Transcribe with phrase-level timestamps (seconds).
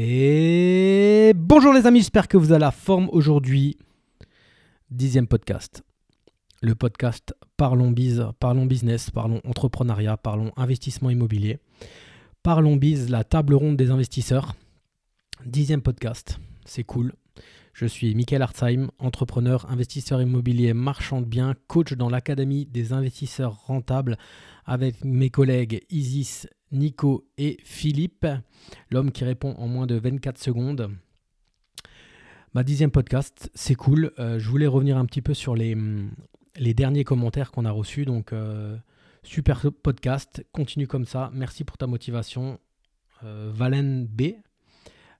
[0.00, 3.76] Et bonjour les amis, j'espère que vous avez la forme aujourd'hui.
[4.92, 5.82] Dixième podcast.
[6.62, 11.58] Le podcast Parlons Biz, Parlons Business, Parlons Entrepreneuriat, Parlons Investissement Immobilier.
[12.44, 14.54] Parlons Biz, la table ronde des investisseurs.
[15.44, 17.12] Dixième podcast, c'est cool.
[17.72, 23.66] Je suis Michael Hartzheim, entrepreneur, investisseur immobilier, marchand de biens, coach dans l'Académie des investisseurs
[23.66, 24.16] rentables
[24.64, 28.26] avec mes collègues Isis, Nico et Philippe,
[28.90, 30.90] l'homme qui répond en moins de 24 secondes.
[32.54, 34.12] Ma dixième podcast, c'est cool.
[34.18, 35.76] Euh, je voulais revenir un petit peu sur les,
[36.56, 38.04] les derniers commentaires qu'on a reçus.
[38.04, 38.76] Donc, euh,
[39.22, 41.30] super podcast, continue comme ça.
[41.34, 42.58] Merci pour ta motivation.
[43.24, 44.34] Euh, Valen B,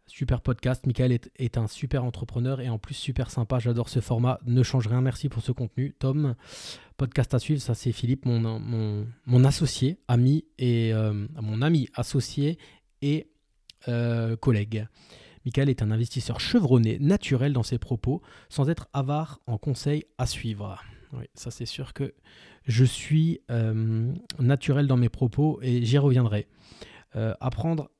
[0.08, 0.86] Super podcast.
[0.86, 3.58] Michael est, un super entrepreneur et en plus super sympa.
[3.58, 4.40] J'adore ce format.
[4.46, 5.02] Ne change rien.
[5.02, 5.94] Merci pour ce contenu.
[5.98, 6.34] Tom,
[6.96, 7.60] podcast à suivre.
[7.60, 12.58] Ça, c'est Philippe, mon, associé, ami et euh, mon ami associé
[13.02, 13.28] et
[13.86, 14.86] euh, collègue.
[15.44, 20.26] Michael est un investisseur chevronné, naturel dans ses propos, sans être avare en conseils à
[20.26, 20.82] suivre.
[21.34, 22.14] Ça c'est sûr que
[22.64, 26.48] je suis euh, naturel dans mes propos et j'y reviendrai.
[27.40, 27.90] apprendre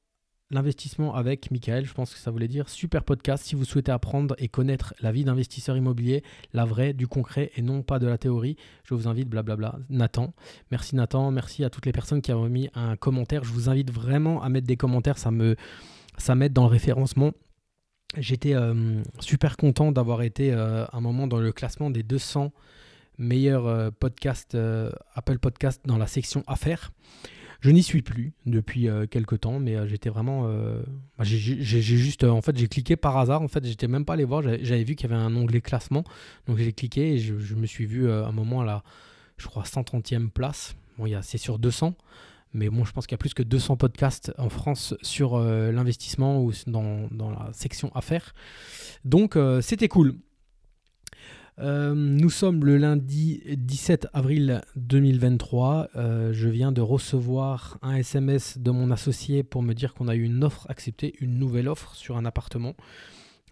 [0.51, 1.85] l'investissement avec Michael.
[1.87, 5.13] Je pense que ça voulait dire super podcast si vous souhaitez apprendre et connaître la
[5.13, 8.57] vie d'investisseur immobilier, la vraie, du concret et non pas de la théorie.
[8.85, 9.79] Je vous invite, blablabla.
[9.91, 10.33] Nathan,
[10.71, 13.45] merci Nathan, merci à toutes les personnes qui ont mis un commentaire.
[13.45, 17.33] Je vous invite vraiment à mettre des commentaires, ça m'aide dans le référencement.
[18.17, 22.53] J'étais euh, super content d'avoir été euh, un moment dans le classement des 200
[23.19, 24.57] meilleurs euh, podcasts
[25.15, 26.91] Apple Podcast dans la section affaires.
[27.61, 30.45] Je n'y suis plus depuis euh, quelques temps, mais euh, j'étais vraiment.
[30.47, 30.81] Euh,
[31.21, 32.23] j'ai juste.
[32.23, 33.43] en fait, j'ai cliqué par hasard.
[33.43, 34.43] En fait, j'étais même pas allé voir.
[34.43, 36.05] J'avais vu qu'il y avait un onglet classement.
[36.47, 38.83] Donc, j'ai cliqué et je, me suis vu à un moment à la,
[39.39, 40.77] je crois, 130e place.
[40.99, 41.95] Bon, c'est sur 200.
[42.55, 46.43] Mais bon, je pense qu'il y a plus que 200 podcasts en France sur l'investissement
[46.43, 48.35] ou dans, dans, la section affaires.
[49.05, 50.15] Donc, c'était cool.
[51.61, 55.89] Euh, nous sommes le lundi 17 avril 2023.
[55.97, 60.15] Euh, je viens de recevoir un SMS de mon associé pour me dire qu'on a
[60.15, 62.75] eu une offre acceptée, une nouvelle offre sur un appartement.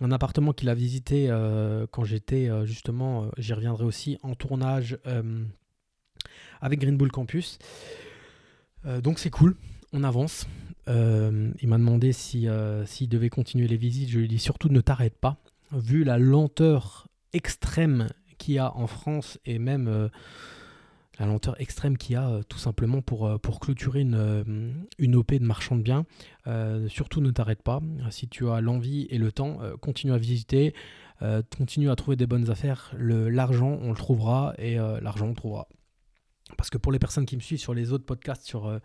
[0.01, 4.99] Un appartement qu'il a visité euh, quand j'étais justement, j'y reviendrai aussi, en tournage
[6.61, 7.59] avec Green Bull Campus.
[9.03, 9.57] donc c'est cool,
[9.93, 10.47] on avance.
[10.87, 12.53] il m'a demandé s'il
[12.85, 14.11] si, devait continuer les visites.
[14.11, 15.39] Je lui ai dit surtout ne t'arrête pas.
[15.73, 18.09] Vu la lenteur extrême
[18.39, 20.09] qu'il y a en France et même euh,
[21.19, 25.17] la lenteur extrême qu'il y a euh, tout simplement pour, euh, pour clôturer une, une
[25.17, 26.05] OP de marchand de biens.
[26.89, 27.81] surtout ne t'arrête pas.
[28.11, 30.75] Si tu as l'envie et le temps, continue à visiter,
[31.57, 32.93] continue à trouver des bonnes affaires.
[32.97, 35.69] L'argent, on le trouvera et l'argent, on le trouvera.
[36.57, 38.81] Parce que pour les personnes qui me suivent sur les autres podcasts, sur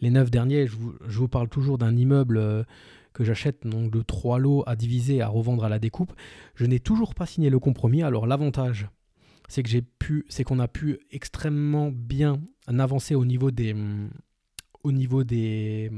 [0.00, 0.76] les neuf derniers, je
[1.06, 2.64] je vous parle toujours d'un immeuble
[3.12, 6.12] que j'achète donc de trois lots à diviser à revendre à la découpe.
[6.54, 8.02] Je n'ai toujours pas signé le compromis.
[8.02, 8.88] Alors l'avantage,
[9.48, 13.74] c'est que j'ai pu, c'est qu'on a pu extrêmement bien avancer au niveau des,
[14.82, 15.90] au niveau des,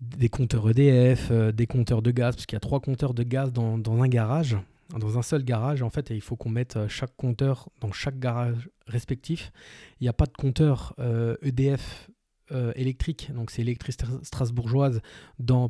[0.00, 3.22] des compteurs EDF, euh, des compteurs de gaz, parce qu'il y a trois compteurs de
[3.22, 4.56] gaz dans, un garage,
[4.98, 5.82] dans un seul garage.
[5.82, 9.52] En fait, il faut qu'on mette euh, chaque compteur dans chaque garage respectif.
[10.00, 10.94] Il n'y a pas de compteur
[11.42, 12.11] EDF euh, e
[12.52, 15.00] euh, électrique, donc c'est électrique strasbourgeoise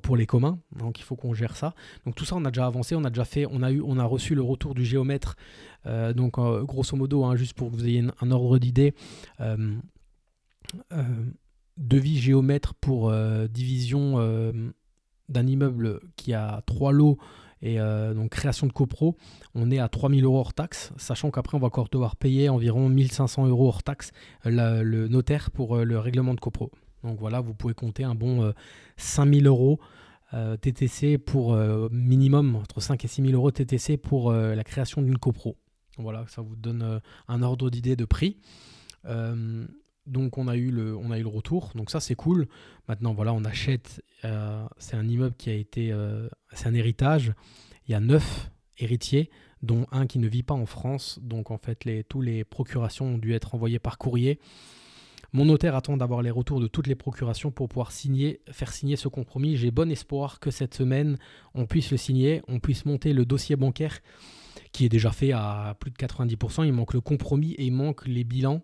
[0.02, 1.74] pour les communs, donc il faut qu'on gère ça.
[2.04, 3.98] Donc tout ça, on a déjà avancé, on a déjà fait, on a, eu, on
[3.98, 5.36] a reçu le retour du géomètre,
[5.86, 8.94] euh, donc euh, grosso modo, hein, juste pour que vous ayez un ordre d'idée,
[11.76, 13.12] devis géomètre pour
[13.48, 14.16] division
[15.28, 17.18] d'un immeuble qui a trois lots
[17.62, 19.16] et euh, donc création de copro,
[19.54, 22.88] on est à 3000 euros hors taxe, sachant qu'après on va encore devoir payer environ
[22.88, 24.10] 1500 euros hors taxe
[24.46, 26.70] euh, le notaire pour euh, le règlement de copro.
[27.04, 28.52] Donc voilà, vous pouvez compter un bon
[28.96, 29.80] 5000 euros
[30.30, 31.56] TTC pour
[31.90, 35.56] minimum entre 5 et 6 000 euros TTC pour la création d'une copro.
[35.98, 38.36] Voilà, ça vous donne un ordre d'idée de prix.
[40.06, 42.48] Donc on a eu le, on a eu le retour, donc ça c'est cool.
[42.88, 47.32] Maintenant voilà, on achète, euh, c'est un immeuble qui a été, euh, c'est un héritage.
[47.86, 49.30] Il y a neuf héritiers,
[49.62, 51.20] dont un qui ne vit pas en France.
[51.22, 54.40] Donc en fait, les, tous les procurations ont dû être envoyées par courrier.
[55.34, 58.96] Mon notaire attend d'avoir les retours de toutes les procurations pour pouvoir signer, faire signer
[58.96, 59.56] ce compromis.
[59.56, 61.16] J'ai bon espoir que cette semaine,
[61.54, 64.00] on puisse le signer, on puisse monter le dossier bancaire
[64.72, 66.66] qui est déjà fait à plus de 90%.
[66.66, 68.62] Il manque le compromis et il manque les bilans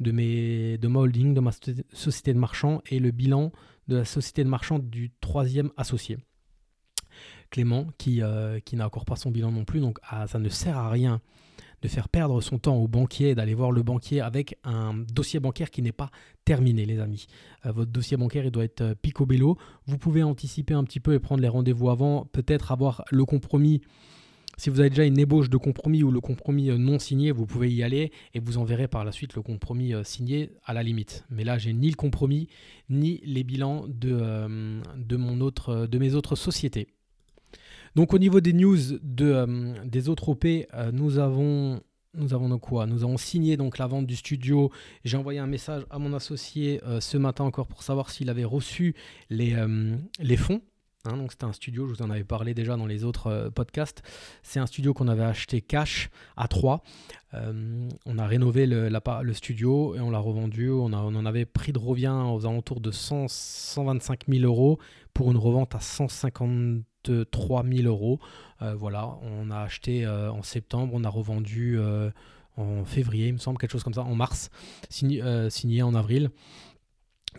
[0.00, 1.50] de, mes, de ma holding, de ma
[1.92, 3.52] société de marchand et le bilan
[3.88, 6.18] de la société de marchand du troisième associé.
[7.50, 10.48] Clément, qui, euh, qui n'a encore pas son bilan non plus, donc ah, ça ne
[10.48, 11.20] sert à rien
[11.84, 15.70] de faire perdre son temps au banquier, d'aller voir le banquier avec un dossier bancaire
[15.70, 16.10] qui n'est pas
[16.46, 17.26] terminé, les amis.
[17.66, 19.58] Euh, votre dossier bancaire, il doit être euh, picobello.
[19.86, 23.82] Vous pouvez anticiper un petit peu et prendre les rendez-vous avant, peut-être avoir le compromis.
[24.56, 27.46] Si vous avez déjà une ébauche de compromis ou le compromis euh, non signé, vous
[27.46, 31.24] pouvez y aller et vous enverrez par la suite le compromis signé à la limite.
[31.30, 32.48] Mais là, j'ai ni le compromis
[32.88, 36.88] ni les bilans de, autre, de mes autres sociétés.
[37.94, 41.80] Donc au niveau des news de, euh, des autres OP, euh, nous avons
[42.16, 42.86] nous avons quoi?
[42.86, 44.70] Nous avons signé donc la vente du studio.
[45.04, 48.44] J'ai envoyé un message à mon associé euh, ce matin encore pour savoir s'il avait
[48.44, 48.94] reçu
[49.30, 49.56] les,
[50.20, 50.60] les fonds.
[51.06, 54.02] Hein, donc c'était un studio, je vous en avais parlé déjà dans les autres podcasts.
[54.42, 56.82] C'est un studio qu'on avait acheté cash à 3.
[57.32, 60.70] on a rénové le, studio et on l'a revendu.
[60.70, 64.78] On, en avait pris de revient aux alentours de 100, 125 000 euros
[65.12, 66.84] pour une revente à 150
[67.30, 68.18] 3000 euros.
[68.62, 72.10] Euh, voilà, on a acheté euh, en septembre, on a revendu euh,
[72.56, 74.50] en février, il me semble, quelque chose comme ça, en mars,
[74.88, 76.30] signé, en avril.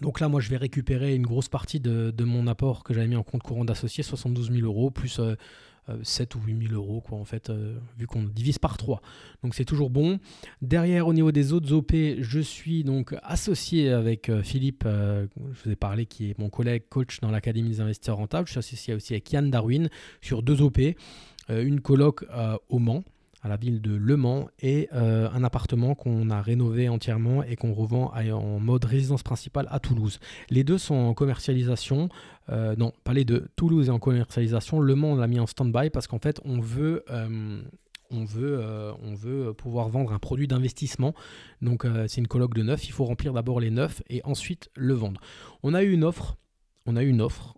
[0.01, 3.15] Donc là, moi, je vais récupérer une grosse partie de, mon apport que j'avais mis
[3.15, 5.21] en compte courant d'associé, 72 000 euros, plus
[6.03, 9.01] 7 euh, ou 8 000 euros, quoi, en fait, euh, vu qu'on divise par 3.
[9.43, 10.19] Donc c'est toujours bon.
[10.61, 15.71] Derrière, au niveau des autres OP, je suis donc associé avec euh, Philippe, je vous
[15.71, 18.47] ai parlé, qui est mon collègue coach dans l'Académie des investisseurs rentables.
[18.47, 19.89] Je suis associé aussi avec Yann Darwin
[20.21, 20.79] sur deux OP.
[21.49, 22.25] une coloc
[22.69, 23.03] au Mans
[23.45, 27.55] à la ville de Le Mans et euh, un appartement qu'on a rénové entièrement et
[27.55, 30.19] qu'on revend en mode résidence principale à Toulouse.
[30.49, 32.09] Les deux sont en commercialisation.
[32.49, 33.47] Euh, non, pas les deux.
[33.55, 34.79] Toulouse est en commercialisation.
[34.79, 37.05] Le Mans, on l'a mis en stand-by parce qu'en fait, on veut.
[37.11, 37.61] Euh,
[39.57, 41.13] pouvoir vendre un produit d'investissement.
[41.61, 42.87] Donc c'est une colloque de neuf.
[42.87, 45.21] Il faut remplir d'abord les neufs et ensuite le vendre.
[45.61, 46.37] On a eu une offre.
[46.87, 47.55] On a eu une offre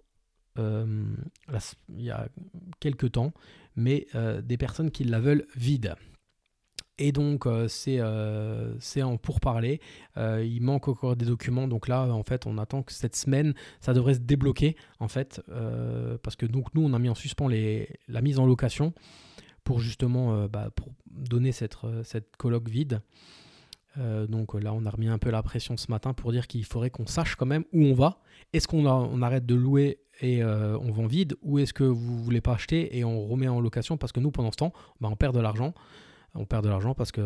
[0.57, 2.27] il y a
[2.80, 3.33] quelques temps
[3.77, 5.95] mais euh, des personnes qui la veulent vide.
[7.00, 9.80] Et donc euh, euh, c'est en pourparler.
[10.18, 11.68] il manque encore des documents.
[11.68, 15.42] Donc là, en fait, on attend que cette semaine, ça devrait se débloquer, en fait,
[16.24, 18.94] parce que donc nous, on a mis en suspens les, la mise en location
[19.63, 23.01] pour justement bah, pour donner cette, cette colloque vide.
[24.28, 26.90] Donc là, on a remis un peu la pression ce matin pour dire qu'il faudrait
[26.90, 28.20] qu'on sache quand même où on va.
[28.54, 32.24] Est-ce qu'on on arrête de louer et euh, on vend vide ou est-ce que vous
[32.24, 35.10] voulez pas acheter et on remet en location parce que nous pendant ce temps bah,
[35.12, 35.74] on perd de l'argent
[36.34, 37.24] on perd de l'argent parce qu'il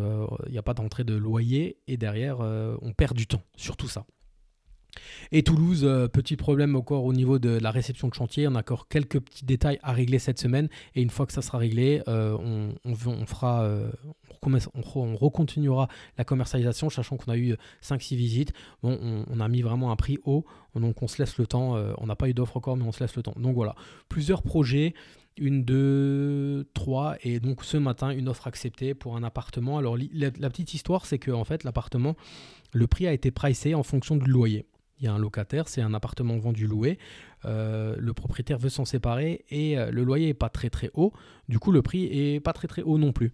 [0.50, 3.88] n'y a pas d'entrée de loyer et derrière euh, on perd du temps sur tout
[3.88, 4.04] ça
[5.30, 8.46] et Toulouse, euh, petit problème encore au niveau de la réception de chantier.
[8.48, 10.68] On a encore quelques petits détails à régler cette semaine.
[10.94, 12.36] Et une fois que ça sera réglé, euh,
[12.84, 13.90] on, fera, euh,
[14.42, 18.52] on, recontinuera la commercialisation, sachant qu'on a eu 5-6 visites.
[18.82, 18.98] Bon,
[19.28, 20.44] on, a mis vraiment un prix haut.
[20.74, 21.76] Donc on se laisse le temps.
[21.98, 23.34] on n'a pas eu d'offre encore, mais on se laisse le temps.
[23.36, 23.74] Donc voilà,
[24.08, 24.94] plusieurs projets
[25.38, 29.78] une, deux, trois, et donc ce matin, une offre acceptée pour un appartement.
[29.78, 32.16] Alors la, la petite histoire, c'est que fait, l'appartement,
[32.72, 34.66] le prix a été pricé en fonction du loyer
[35.02, 36.98] il y a un locataire, c'est un appartement vendu loué,
[37.44, 41.12] euh, le propriétaire veut s'en séparer et euh, le loyer n'est pas très très haut,
[41.48, 43.32] du coup le prix est pas très très haut non plus.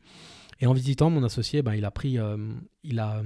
[0.61, 2.37] Et en visitant mon associé, ben, il a pris, euh,
[2.83, 3.23] il a,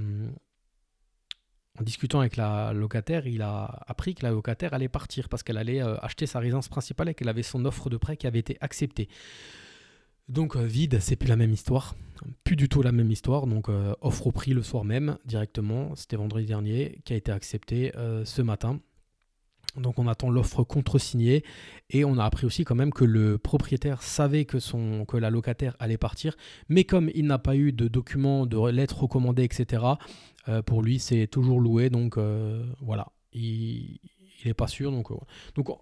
[1.79, 5.57] en discutant avec la locataire, il a appris que la locataire allait partir parce qu'elle
[5.57, 8.57] allait acheter sa résidence principale et qu'elle avait son offre de prêt qui avait été
[8.61, 9.07] acceptée.
[10.29, 11.95] Donc vide, c'est plus la même histoire
[12.43, 13.47] plus du tout la même histoire.
[13.47, 15.95] Donc, euh, offre au prix le soir même, directement.
[15.95, 18.79] C'était vendredi dernier, qui a été accepté euh, ce matin.
[19.77, 21.43] Donc, on attend l'offre contre-signée.
[21.89, 24.57] Et on a appris aussi quand même que le propriétaire savait que,
[25.17, 26.35] la locataire allait partir.
[26.69, 29.83] Mais comme il n'a pas eu de documents, de lettres recommandées, etc.,
[30.49, 31.89] euh, pour lui, c'est toujours loué.
[31.89, 32.17] Donc,
[32.81, 33.11] voilà.
[33.33, 33.99] Il,
[34.45, 34.91] n'est pas sûr.
[34.91, 35.09] Donc,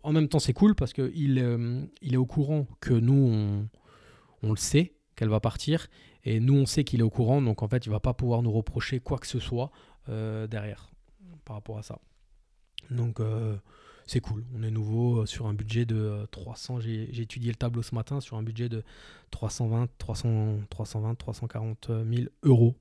[0.03, 3.67] en même temps, c'est cool parce qu'il il est au courant que nous, on,
[4.43, 5.87] on le sait qu'elle va partir
[6.23, 8.41] et nous, on sait qu'il est au courant, donc en fait, il va pas pouvoir
[8.41, 9.71] nous reprocher quoi que ce soit
[10.09, 10.91] euh, derrière
[11.45, 11.99] par rapport à ça.
[12.91, 13.57] Donc euh,
[14.05, 14.45] c'est cool.
[14.55, 16.79] On est nouveau euh, sur un budget de 300.
[16.79, 18.83] J'ai étudié le tableau ce matin sur un budget de
[19.31, 22.75] 320, 300, 320, 340 000 euros.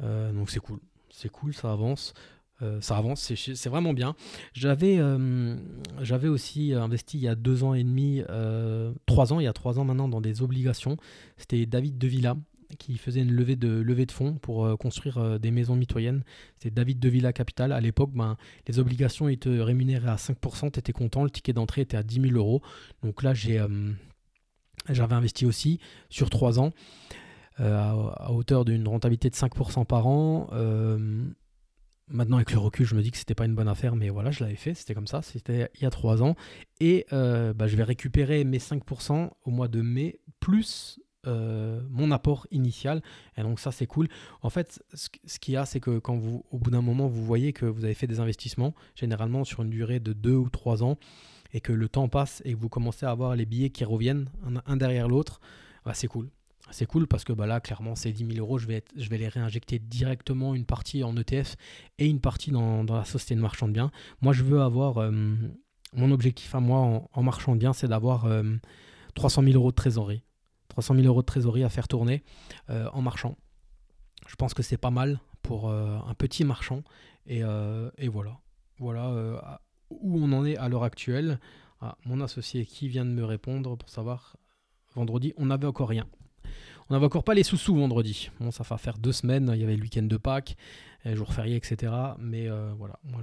[0.00, 0.80] donc c'est cool.
[1.10, 2.14] C'est cool, ça avance.
[2.80, 4.14] Ça avance, c'est vraiment bien.
[4.52, 5.00] J'avais
[6.00, 8.22] j'avais aussi investi il y a deux ans et demi,
[9.06, 10.96] trois ans, il y a trois ans maintenant, dans des obligations.
[11.36, 12.36] C'était David De Villa
[12.76, 16.22] qui faisait une levée de, fonds pour euh, construire euh, des maisons mitoyennes.
[16.58, 17.72] C'est David de Villa Capital.
[17.72, 21.82] À l'époque, ben, les obligations étaient rémunérées à 5%, tu étais content, le ticket d'entrée
[21.82, 22.62] était à 10 000 euros.
[23.02, 23.92] Donc là, j'ai, euh,
[24.88, 25.78] j'avais investi aussi
[26.08, 26.70] sur 3 ans
[27.58, 30.48] à, hauteur d'une rentabilité de 5% par an.
[32.12, 34.30] Maintenant, avec le recul, je me dis que c'était pas une bonne affaire, mais voilà,
[34.30, 36.36] je l'avais fait, c'était comme ça, c'était il y a 3 ans.
[36.80, 43.02] Et bah, je vais récupérer mes 5% au mois de mai, plus mon apport initial.
[43.36, 44.08] Et donc ça, c'est cool.
[44.42, 47.24] En fait, ce, qu'il y a, c'est que quand vous, au bout d'un moment, vous
[47.24, 50.82] voyez que vous avez fait des investissements, généralement sur une durée de deux ou trois
[50.82, 50.98] ans,
[51.52, 54.28] et que le temps passe et que vous commencez à avoir les billets qui reviennent
[54.66, 55.40] un, derrière l'autre,
[55.84, 56.30] bah, c'est cool.
[56.72, 59.18] C'est cool parce que bah là, clairement, ces 10 000 euros, je vais, je vais
[59.18, 61.56] les réinjecter directement une partie en ETF
[61.98, 63.90] et une partie dans, la société de marchand de biens.
[64.20, 64.98] Moi, je veux avoir.
[64.98, 65.10] Euh,
[65.94, 68.26] mon objectif à moi en, marchand de biens, c'est d'avoir
[69.14, 70.22] 300 euh, 000 euros de trésorerie.
[70.68, 72.22] 300 000 euros de trésorerie à faire tourner
[72.70, 73.36] euh, en marchand.
[74.26, 76.82] Je pense que c'est pas mal pour un petit marchand.
[77.26, 77.42] Et,
[77.98, 78.38] et voilà.
[78.78, 79.60] Voilà
[80.00, 81.38] où on en est à l'heure actuelle.
[81.80, 84.36] Ah, mon associé qui vient de me répondre pour savoir
[84.94, 86.06] vendredi, on n'avait encore rien.
[86.92, 88.28] On n'avait encore pas les sous-sous vendredi.
[88.38, 90.58] Bon, ça va faire deux semaines, il y avait le week-end de Pâques,
[91.06, 91.90] jour férié, etc.
[92.18, 93.22] Mais euh, voilà, moi,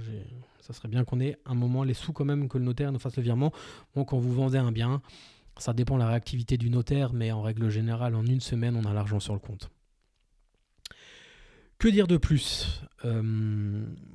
[0.60, 2.98] ça serait bien qu'on ait un moment les sous quand même, que le notaire nous
[2.98, 3.52] fasse le virement.
[3.94, 5.02] Bon, quand vous vendez un bien,
[5.56, 8.84] ça dépend de la réactivité du notaire, mais en règle générale, en une semaine, on
[8.90, 9.70] a l'argent sur le compte.
[11.78, 12.82] Que dire de plus?
[13.04, 13.22] Euh,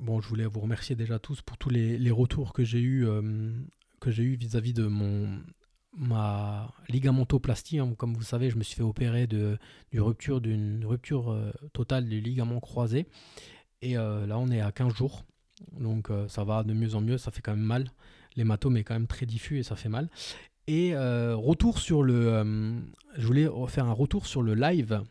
[0.00, 3.54] Bon, je voulais vous remercier déjà tous pour tous les, retours que j'ai eu euh,
[4.00, 5.40] que j'ai eu vis-à-vis de mon
[5.96, 7.78] ma ligamentoplastie.
[7.78, 7.94] Hein.
[7.96, 9.58] Comme vous savez, je me suis fait opérer de,
[9.94, 13.06] rupture d'une rupture euh, totale des ligaments croisés.
[13.82, 15.24] Et là, on est à 15 jours.
[15.78, 17.18] Donc ça va de mieux en mieux.
[17.18, 17.92] Ça fait quand même mal.
[18.34, 20.08] L'hématome est quand même très diffus et ça fait mal.
[20.66, 22.82] Et retour sur le.
[23.16, 25.02] je voulais faire un retour sur le live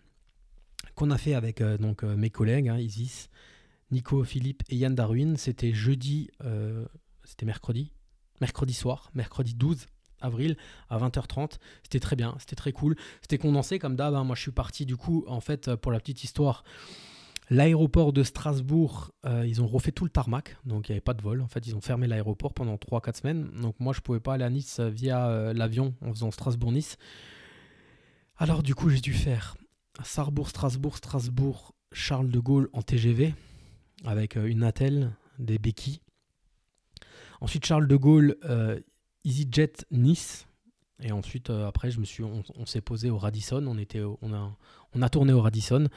[0.96, 3.30] qu'on a fait avec euh, donc, euh, mes collègues, hein, Isis,
[3.92, 5.38] Nico, Philippe et Yann Darwin.
[5.38, 6.86] C'était jeudi, euh,
[7.24, 7.92] c'était mercredi,
[8.42, 9.86] mercredi soir, mercredi 12
[10.22, 10.58] avril
[10.90, 11.58] à 20h30.
[11.84, 12.96] C'était très bien, c'était très cool.
[13.22, 14.14] C'était condensé comme d'hab.
[14.16, 14.24] Hein.
[14.24, 16.64] Moi, je suis parti du coup, en fait, pour la petite histoire.
[17.52, 21.22] L'aéroport de Strasbourg, ils ont refait tout le tarmac, donc il n'y avait pas de
[21.22, 21.42] vol.
[21.42, 23.52] En fait, ils ont fermé l'aéroport pendant 3-4 semaines.
[23.62, 26.98] Donc moi, je ne pouvais pas aller à Nice via l'avion en faisant Strasbourg-Nice.
[28.38, 29.56] Alors du coup, j'ai dû faire
[30.04, 33.34] Sarrebourg, Strasbourg, Strasbourg, Charles de Gaulle en TGV
[34.04, 36.02] avec euh, une attelle, des béquilles.
[37.42, 38.80] Ensuite Charles de Gaulle, euh,
[39.26, 40.48] EasyJet Nice.
[41.02, 43.66] Et ensuite, euh, après, je me suis, on, s'est posé au Radisson.
[43.68, 45.90] On, était, on, a, tourné au Radisson.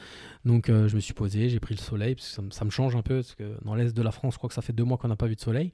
[0.43, 3.01] Donc, je me suis posé, j'ai pris le soleil, parce que ça, me change un
[3.01, 4.97] peu, parce que dans l'est de la France, je crois que ça fait deux mois
[4.97, 5.71] qu'on n'a pas vu de soleil.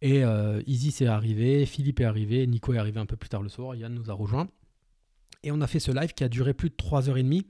[0.00, 0.22] Et
[0.66, 3.74] Easy est arrivé, Philippe est arrivé, Nico est arrivé un peu plus tard le soir,
[3.74, 4.48] Yann nous a rejoints.
[5.42, 7.44] Et on a fait ce live qui a duré plus de 3h30.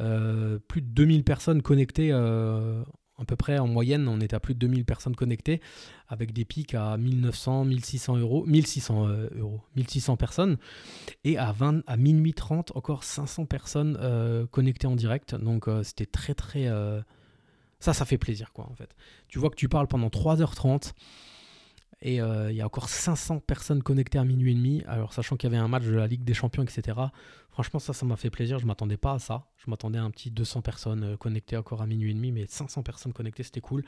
[0.00, 2.82] Euh, plus de 2000 personnes connectées euh,
[3.18, 5.60] à peu près en moyenne, on était à plus de 2000 personnes connectées,
[6.08, 10.56] avec des pics à 1900, 1600 euros, 1600 euh, euros, 1600 personnes,
[11.24, 13.98] et à, 20, à minuit 30, encore 500 personnes
[14.50, 15.34] connectées en direct.
[15.34, 16.70] Donc c'était très très...
[17.78, 18.96] Ça, ça fait plaisir, quoi, en fait.
[19.28, 20.92] Tu vois que tu parles pendant 3h30,
[22.02, 24.82] et euh, il y a encore 500 personnes connectées à minuit et demi.
[24.86, 26.98] Alors, sachant qu'il y avait un match de la Ligue des Champions, etc.
[27.56, 28.58] Franchement, ça, ça m'a fait plaisir.
[28.58, 29.46] Je m'attendais pas à ça.
[29.56, 32.30] Je m'attendais à un petit 200 personnes euh, connectées encore à minuit et demi.
[32.30, 33.82] Mais 500 personnes connectées, c'était cool.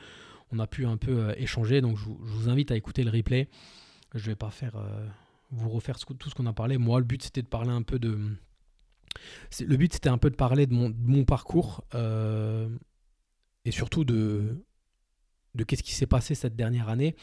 [0.50, 1.82] On a pu un peu euh, échanger.
[1.82, 3.50] Donc, je vous, invite à écouter le replay.
[4.14, 4.82] Je ne vais pas faire,
[5.50, 6.78] vous refaire tout ce qu'on a parlé.
[6.78, 8.18] Moi, le but, c'était de parler un peu de.
[9.60, 11.84] Le but, c'était un peu de parler de mon, parcours.
[11.92, 14.64] et surtout de,
[15.66, 17.16] qu'est-ce qui s'est passé cette dernière année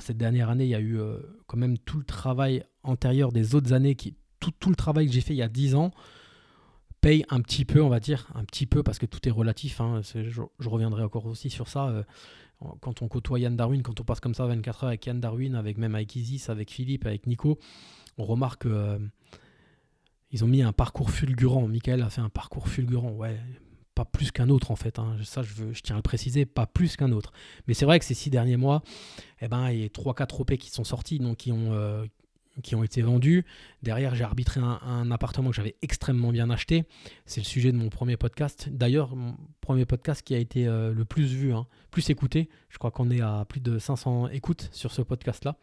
[0.00, 3.54] cette dernière année, il y a eu euh, quand même tout le travail antérieur des
[3.54, 4.16] autres années, qui,
[4.52, 5.90] tout, le travail que j'ai fait il y a 10 ans
[7.00, 9.80] paye un petit peu, on va dire, un petit peu, parce que tout est relatif.
[9.80, 11.88] Hein, je, reviendrai encore aussi sur ça.
[11.88, 12.02] Euh,
[12.80, 15.54] quand on côtoie Yann Darwin, quand on passe comme ça 24 heures avec Yann Darwin,
[15.54, 17.58] avec même avec Isis, avec Philippe, avec Nico,
[18.18, 18.98] on remarque qu'ils euh,
[20.42, 21.68] ont mis un parcours fulgurant.
[21.68, 23.10] Michael a fait un parcours fulgurant.
[23.10, 23.38] Ouais,
[23.96, 24.98] pas plus qu'un autre en fait.
[24.98, 25.16] Hein.
[25.24, 27.32] Ça, je, veux, je tiens à le préciser, pas plus qu'un autre.
[27.66, 28.82] Mais c'est vrai que ces six derniers mois,
[29.40, 32.06] eh ben, il y a 3-4 OP qui sont sortis, donc qui ont, euh,
[32.62, 33.44] qui ont été vendus.
[33.82, 36.84] Derrière, j'ai arbitré un, appartement que j'avais extrêmement bien acheté.
[37.26, 38.68] C'est le sujet de mon premier podcast.
[38.70, 42.48] D'ailleurs, mon premier podcast qui a été euh, le plus vu, hein, plus écouté.
[42.68, 45.56] Je crois qu'on est à plus de 500 écoutes sur ce podcast-là.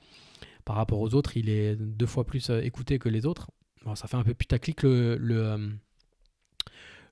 [0.66, 3.52] Par rapport aux autres, il est deux fois plus euh, écouté que les autres.
[3.96, 5.72] ça fait un peu putaclic le, le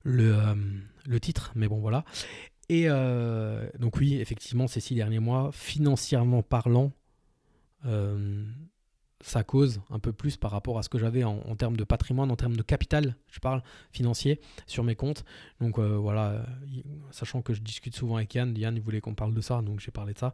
[0.04, 0.54] le, euh,
[1.06, 2.04] le titre, mais bon voilà.
[2.68, 2.88] Et
[3.78, 6.90] donc oui, effectivement, ces six derniers mois, financièrement parlant,
[9.22, 12.30] ça cause un peu plus par rapport à ce que j'avais en, termes de patrimoine,
[12.30, 13.62] en termes de capital, je parle
[13.92, 15.24] financier, sur mes comptes.
[15.60, 16.44] Donc voilà,
[17.10, 19.80] sachant que je discute souvent avec Yann, Yann il voulait qu'on parle de ça, donc
[19.80, 20.32] j'ai parlé de ça.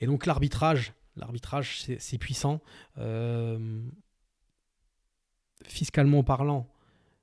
[0.00, 2.60] Et donc l'arbitrage, l'arbitrage c'est puissant.
[5.66, 6.66] fiscalement parlant,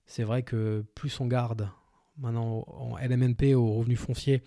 [0.05, 1.69] c'est vrai que plus on garde
[2.17, 4.43] maintenant en LMNP au revenu foncier,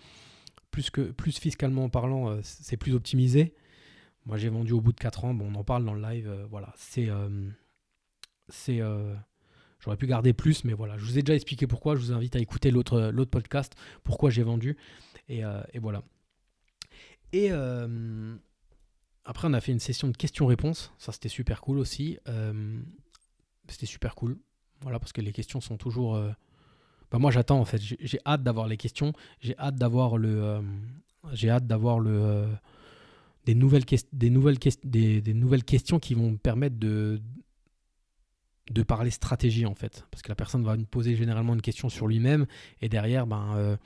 [0.71, 3.53] plus, que, plus fiscalement parlant, euh, c'est plus optimisé.
[4.25, 5.33] Moi, j'ai vendu au bout de 4 ans.
[5.33, 6.27] Bon, on en parle dans le live.
[6.27, 7.09] Euh, voilà, c'est.
[7.09, 7.49] Euh,
[8.49, 8.81] c'est
[9.79, 11.95] J'aurais pu garder plus, mais voilà, je vous ai déjà expliqué pourquoi.
[11.95, 13.73] Je vous invite à écouter l'autre podcast,
[14.03, 14.77] pourquoi j'ai vendu.
[15.27, 15.41] Et,
[15.73, 16.03] et, voilà.
[17.33, 17.49] Et
[19.25, 20.93] après, on a fait une session de questions-réponses.
[20.99, 22.19] Ça, c'était super cool aussi.
[23.67, 24.37] c'était super cool.
[24.81, 26.15] Voilà, parce que les questions sont toujours.
[27.09, 27.81] Bah, moi, j'attends en fait.
[27.81, 29.13] J'ai hâte d'avoir les questions.
[29.39, 30.61] J'ai hâte d'avoir le.
[31.31, 32.45] j'ai hâte d'avoir le
[33.45, 33.85] des nouvelles,
[35.63, 37.21] questions qui vont me permettre de,
[38.87, 40.05] parler stratégie en fait.
[40.11, 42.45] Parce que la personne va me poser généralement une question sur lui-même
[42.81, 43.77] et derrière, ben, euh,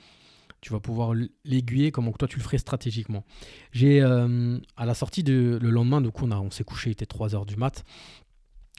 [0.60, 3.24] tu vas pouvoir l'aiguiller comme toi tu le ferais stratégiquement.
[3.72, 6.92] J'ai euh, à la sortie de, le lendemain, du coup, on, on s'est couché, il
[6.92, 7.84] était 3h du mat.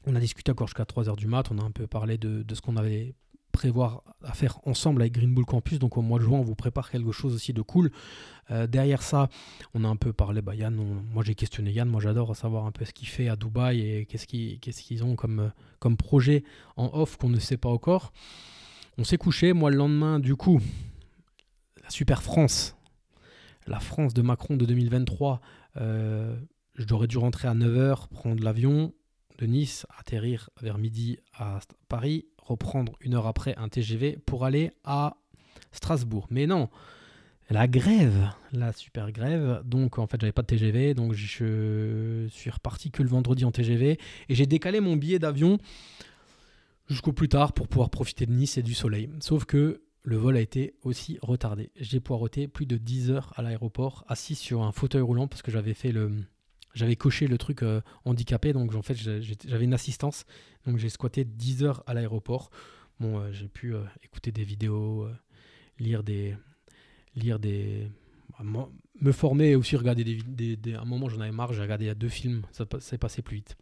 [0.06, 2.56] On a discuté encore jusqu'à 3h du mat, on a un peu parlé de, de
[2.56, 3.14] ce qu'on avait
[3.58, 5.80] prévoir à faire ensemble avec Green Bull Campus.
[5.80, 7.92] Donc au mois de juin, on vous prépare quelque chose aussi de cool.
[8.52, 9.30] Euh, derrière ça,
[9.74, 10.76] on a un peu parlé, bah, Yann,
[11.12, 14.06] moi j'ai questionné Yann, moi j'adore savoir un peu ce qu'il fait à Dubaï et
[14.06, 16.44] qu'est-ce qu'ils qu'est-ce qu'ils ont comme, comme projet
[16.76, 18.14] en off qu'on ne sait pas encore.
[19.00, 20.62] On s'est couché, moi le lendemain, du coup,
[21.84, 22.76] la Super France,
[23.66, 25.42] la France de Macron de 2023,
[25.78, 26.36] euh,
[26.76, 28.94] j'aurais dû rentrer à 9h, prendre l'avion
[29.40, 31.60] de Nice, atterrir vers midi à
[31.90, 35.18] Paris, reprendre une heure après un TGV pour aller à
[35.72, 36.28] Strasbourg.
[36.30, 36.70] Mais non,
[37.50, 39.62] la grève, la super grève.
[39.66, 43.52] Donc en fait, j'avais pas de TGV, donc je suis reparti que le vendredi en
[43.52, 44.00] TGV
[44.30, 45.58] et j'ai décalé mon billet d'avion
[46.90, 49.10] jusqu'au plus tard pour pouvoir profiter de Nice et du soleil.
[49.20, 51.70] Sauf que le vol a été aussi retardé.
[51.76, 55.52] J'ai poireauté plus de 10 heures à l'aéroport, assis sur un fauteuil roulant parce que
[55.52, 56.12] j'avais fait le,
[56.78, 60.26] j'avais coché le truc euh, handicapé, donc en fait j'avais une assistance,
[60.66, 62.52] donc j'ai squatté 10 heures à l'aéroport.
[63.00, 65.08] Bon, euh, j'ai pu euh, écouter des vidéos,
[65.80, 66.36] lire des,
[67.16, 67.88] lire des,
[68.38, 68.70] bah,
[69.02, 71.94] me former et aussi regarder des, des, à un moment j'en avais marre, j'ai regardé
[71.96, 73.58] deux films, ça s'est passé plus vite.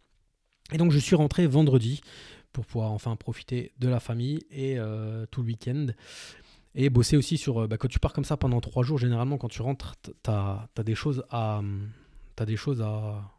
[0.72, 2.02] Et donc je suis rentré vendredi
[2.52, 4.76] pour pouvoir enfin profiter de la famille et
[5.30, 5.86] tout le week-end.
[6.78, 7.66] Et bosser aussi sur.
[7.68, 10.68] Bah, quand tu pars comme ça pendant trois jours, généralement, quand tu rentres, tu as,
[10.84, 11.62] des choses à,
[12.36, 13.32] tu as des choses à,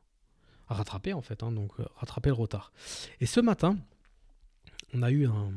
[0.68, 2.74] rattraper en fait, hein, donc euh, rattraper le retard.
[3.22, 3.78] Et ce matin,
[4.94, 5.54] on a eu un,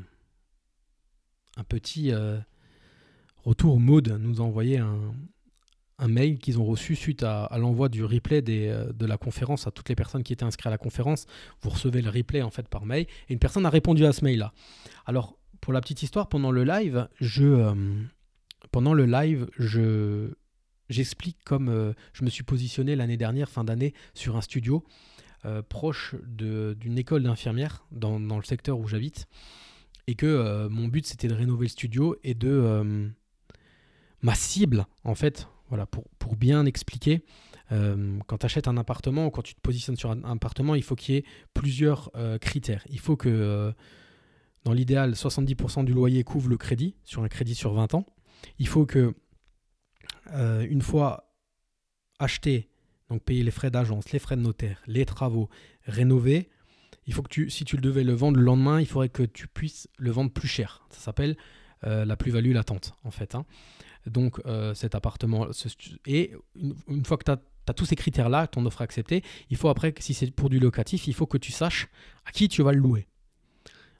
[1.56, 2.38] un petit euh,
[3.38, 3.80] retour.
[3.80, 5.12] mode nous a envoyé un,
[6.08, 9.88] mail qu'ils ont reçu suite à, l'envoi du replay euh, de la conférence à toutes
[9.90, 11.26] les personnes qui étaient inscrites à la conférence.
[11.60, 14.24] Vous recevez le replay en fait par mail et une personne a répondu à ce
[14.24, 14.52] mail-là.
[15.06, 17.74] Alors pour la petite histoire, pendant le live, je
[18.70, 20.32] pendant le live, je
[20.90, 24.84] J'explique comme euh, je me suis positionné l'année dernière, fin d'année, sur un studio
[25.44, 29.26] euh, proche d'une école d'infirmières dans, le secteur où j'habite.
[30.08, 33.08] Et que euh, mon but, c'était de rénover le studio et de...
[34.20, 37.24] ma cible, en fait, voilà, pour, pour bien expliquer,
[37.70, 40.96] quand tu achètes un appartement ou quand tu te positionnes sur un, appartement, il faut
[40.96, 41.24] qu'il y ait
[41.54, 42.84] plusieurs critères.
[42.90, 43.72] Il faut que,
[44.64, 48.06] dans l'idéal, 70% du loyer couvre le crédit, sur un crédit sur 20 ans.
[48.58, 49.14] Il faut que
[50.32, 51.32] euh, une fois
[52.18, 52.68] acheté,
[53.08, 55.48] donc payer les frais d'agence, les frais de notaire, les travaux,
[55.84, 56.48] rénover,
[57.06, 59.22] il faut que tu, si tu le devais le vendre le lendemain, il faudrait que
[59.22, 60.86] tu puisses le vendre plus cher.
[60.90, 61.36] Ça s'appelle
[61.84, 63.34] euh, la plus-value latente, en fait.
[63.34, 63.46] Hein.
[64.06, 65.48] Donc, euh, cet appartement,
[66.06, 66.32] et
[66.88, 70.14] une, fois que tu as, tous ces critères-là, ton offre acceptée, il faut après, si
[70.14, 71.88] c'est pour du locatif, il faut que tu saches
[72.26, 73.06] à qui tu vas le louer.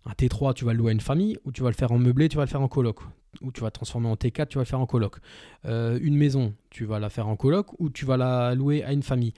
[0.04, 1.98] Un T3, tu vas le louer à une famille, ou tu vas le faire en
[1.98, 3.00] meublé, tu vas le faire en coloc
[3.40, 5.16] ou tu vas transformer en T4, tu vas le faire en coloc.
[5.64, 8.92] Euh, une maison, tu vas la faire en coloc ou tu vas la louer à
[8.92, 9.34] une famille.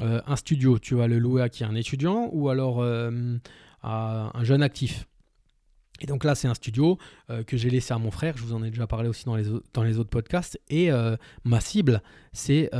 [0.00, 1.64] Euh, un studio, tu vas le louer à qui?
[1.64, 3.38] Un étudiant ou alors euh,
[3.82, 5.06] à un jeune actif.
[6.00, 6.98] Et donc là, c'est un studio
[7.46, 8.36] que j'ai laissé à mon frère.
[8.36, 10.60] Je vous en ai déjà parlé aussi dans les, autres podcasts.
[10.68, 10.90] Et
[11.44, 12.70] ma cible, c'est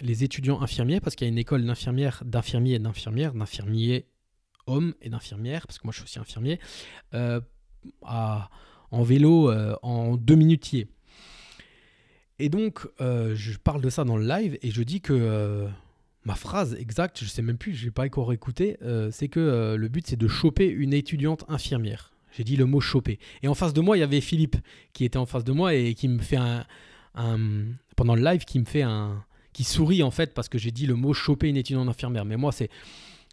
[0.00, 4.06] les étudiants infirmiers, parce qu'il y a une école d'infirmières, d'infirmiers et d'infirmières, d'infirmiers
[4.66, 6.58] hommes et d'infirmières, parce que moi je suis aussi infirmier,
[8.90, 10.88] en vélo euh, en deux minutiers.
[12.38, 15.68] Et donc, euh, je parle de ça dans le live et je dis que euh,
[16.24, 18.78] ma phrase exacte, je sais même plus, je n'ai pas encore écouté,
[19.10, 22.12] c'est que le but c'est de choper une étudiante infirmière.
[22.36, 23.18] J'ai dit le mot choper.
[23.42, 24.56] Et en face de moi, il y avait Philippe
[24.92, 26.66] qui était en face de moi et qui me fait un,
[27.96, 30.84] pendant le live, qui me fait un, qui sourit en fait parce que j'ai dit
[30.84, 32.26] le mot choper une étudiante infirmière.
[32.26, 32.68] Mais moi, c'est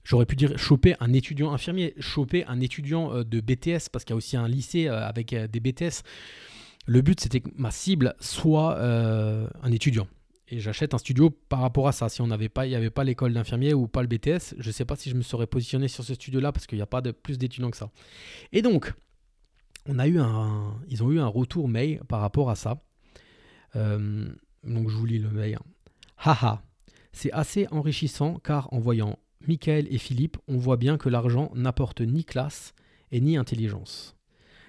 [0.03, 4.11] J'aurais pu dire choper un étudiant infirmier, choper un étudiant euh, de BTS, parce qu'il
[4.11, 6.03] y a aussi un lycée euh, avec euh, des BTS.
[6.85, 10.05] Le but, c'était que ma cible soit un étudiant.
[10.49, 12.09] Et j'achète un studio par rapport à ça.
[12.09, 14.67] Si on n'avait pas, il n'y avait pas l'école d'infirmier ou pas le BTS, je
[14.67, 16.85] ne sais pas si je me serais positionné sur ce studio-là parce qu'il n'y a
[16.85, 17.89] pas de plus d'étudiants que ça.
[18.51, 18.93] Et donc,
[19.85, 22.83] on a eu un, ils ont eu un retour mail par rapport à ça.
[23.73, 25.59] donc je vous lis le mail.
[26.17, 26.61] Haha,
[27.13, 32.01] c'est assez enrichissant car en voyant Michael et Philippe, on voit bien que l'argent n'apporte
[32.01, 32.73] ni classe
[33.11, 34.15] et ni intelligence.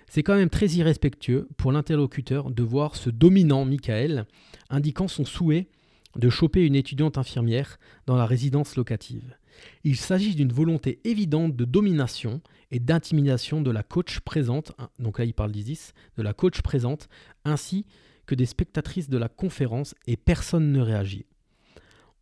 [0.08, 4.26] C'est quand même très irrespectueux pour l'interlocuteur de voir ce dominant Michael
[4.70, 5.68] indiquant son souhait
[6.16, 9.36] de choper une étudiante infirmière dans la résidence locative.
[9.82, 15.18] Il s'agit d'une volonté évidente de domination et d'intimidation de la coach présente, hein, donc
[15.18, 17.08] là il parle d'Isis, de la coach présente,
[17.44, 17.86] ainsi
[18.26, 21.26] que des spectatrices de la conférence et personne ne réagit.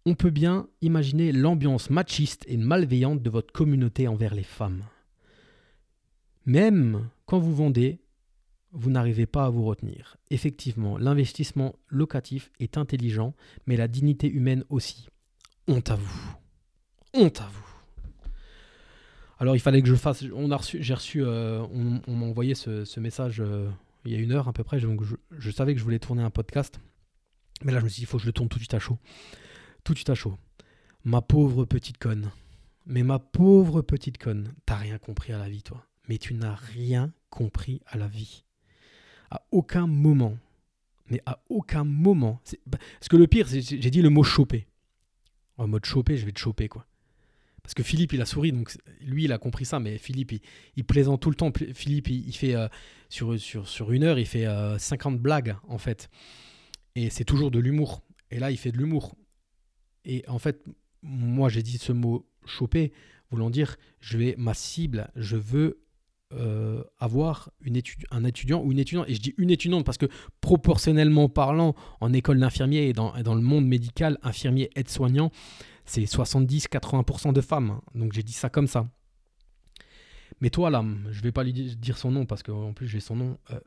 [0.05, 4.85] On peut bien imaginer l'ambiance machiste et malveillante de votre communauté envers les femmes.
[6.45, 8.01] Même quand vous vendez,
[8.73, 10.17] vous n'arrivez pas à vous retenir.
[10.31, 13.35] Effectivement, l'investissement locatif est intelligent,
[13.67, 15.09] mais la dignité humaine aussi.
[15.69, 16.37] Honte à vous.
[17.15, 17.73] Honte à vous.
[19.39, 20.25] Alors il fallait que je fasse.
[20.35, 23.69] On a j'ai reçu, euh, on, m'a envoyé ce, message euh,
[24.05, 24.81] il y a une heure à peu près.
[24.81, 26.81] Donc je, savais que je voulais tourner un podcast,
[27.65, 28.75] mais là je me suis dit il faut que je le tourne tout de suite
[28.75, 28.99] à chaud,
[29.85, 30.39] tout de suite à chaud.
[31.05, 32.31] Ma pauvre petite conne,
[32.87, 35.87] mais ma pauvre petite conne, t'as rien compris à la vie toi.
[36.09, 38.45] Mais tu n'as rien compris à la vie.
[39.31, 40.37] À aucun moment,
[41.11, 42.41] mais à aucun moment.
[42.67, 44.67] Bah, parce que le pire, j'ai dit le mot choper.
[45.59, 46.87] En mode choper, je vais te choper quoi.
[47.63, 50.33] Parce que Philippe, il a souri, donc lui, il a compris ça, mais Philippe,
[50.77, 51.53] il, plaisante tout le temps.
[51.75, 52.69] Philippe, il, fait, euh,
[53.09, 54.47] sur, une heure, il fait
[54.79, 56.11] 50 euh, blagues, en fait.
[56.97, 58.03] Et c'est toujours de l'humour.
[58.33, 59.15] Et là, il fait de l'humour.
[60.05, 60.65] Et en fait,
[61.03, 62.93] moi, j'ai dit ce mot choper,
[63.31, 65.83] voulant dire, je vais, ma cible, je veux
[66.35, 69.07] euh, avoir une un étudiant ou une étudiante.
[69.09, 70.07] Et je dis une étudiante parce que
[70.41, 75.31] proportionnellement parlant, en école d'infirmier et dans, dans le monde médical, infirmier, aide-soignant,
[75.85, 77.81] c'est 70-80% de femmes.
[77.95, 78.89] Donc j'ai dit ça comme ça.
[80.41, 83.17] Mais toi là, je vais pas lui dire son nom parce qu'en plus j'ai son
[83.17, 83.39] nom.
[83.51, 83.61] Euh,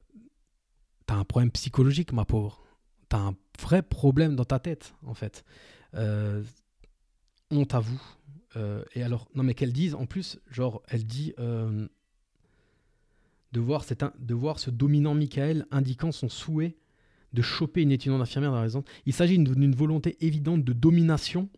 [1.05, 2.63] t'as un problème psychologique, ma pauvre.
[3.09, 5.45] T'as un vrai problème dans ta tête, en fait.
[5.95, 6.43] Euh,
[7.51, 8.01] honte à vous.
[8.55, 11.87] Euh, et alors, non mais qu'elle dise, en plus, genre, elle dit euh,
[13.51, 16.75] de, voir cet, de voir ce dominant Michael indiquant son souhait
[17.33, 18.83] de choper une étudiante infirmière dans la raison.
[19.05, 21.49] Il s'agit d'une volonté évidente de domination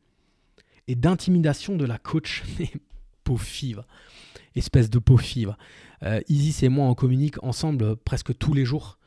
[0.88, 2.44] et d'intimidation de la coach.
[3.24, 3.76] Pauvre fille,
[4.56, 5.50] espèce de pauvre fille.
[6.30, 8.98] Isis et moi, on communique ensemble presque tous les jours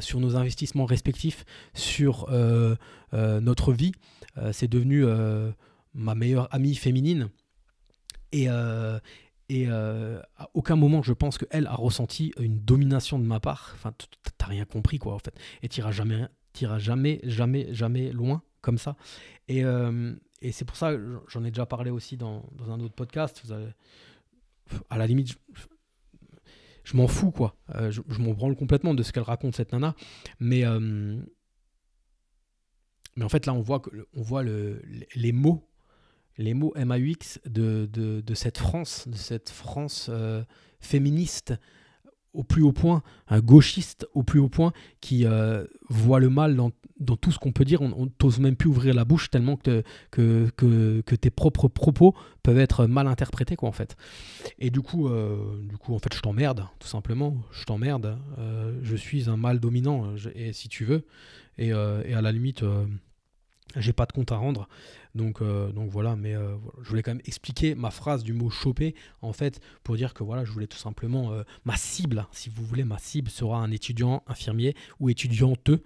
[0.00, 2.76] sur nos investissements respectifs, sur euh,
[3.12, 3.92] notre vie.
[4.52, 5.04] c'est devenu
[5.94, 7.28] ma meilleure amie féminine.
[8.32, 8.48] Et,
[9.48, 13.72] et à aucun moment, je pense qu'elle a ressenti une domination de ma part.
[13.74, 13.92] Enfin,
[14.36, 15.34] t'as rien compris, quoi, en fait.
[15.62, 16.28] Et t'iras jamais,
[16.78, 18.96] jamais, jamais, jamais loin comme ça.
[19.48, 19.62] Et,
[20.40, 20.92] et c'est pour ça,
[21.28, 23.40] j'en ai déjà parlé aussi dans, dans un autre podcast.
[23.44, 23.68] Vous avez,
[24.90, 25.36] à la limite,
[26.88, 27.54] je, m'en fous, quoi.
[27.74, 29.94] Euh, je, m'en branle complètement de ce qu'elle raconte, cette nana.
[30.40, 31.20] Mais, euh,
[33.20, 34.22] en fait, là, on voit, que, on
[35.14, 35.68] les mots,
[36.38, 40.42] les mots MAUX de, de, de cette France, de cette France euh,
[40.80, 41.54] féministe
[42.34, 46.56] au plus haut point, un gauchiste au plus haut point qui euh, voit le mal
[46.56, 46.70] dans,
[47.16, 47.80] tout ce qu'on peut dire.
[47.80, 53.06] On n'ose même plus ouvrir la bouche tellement que, tes propres propos peuvent être mal
[53.06, 53.96] interprétés, quoi, en fait.
[54.58, 55.36] Et du coup, euh,
[55.88, 57.36] en fait, je t'emmerde, tout simplement.
[57.50, 58.18] Je t'emmerde.
[58.38, 61.06] Euh, je suis un mal dominant, et si tu veux.
[61.56, 62.62] Et, et à la limite
[63.76, 64.68] j'ai pas de compte à rendre.
[65.18, 68.50] Donc, euh, donc voilà, mais euh, je voulais quand même expliquer ma phrase du mot
[68.50, 72.48] choper, en fait, pour dire que voilà, je voulais tout simplement, euh, ma cible, si
[72.48, 75.82] vous voulez, ma cible sera un étudiant infirmier ou étudianteux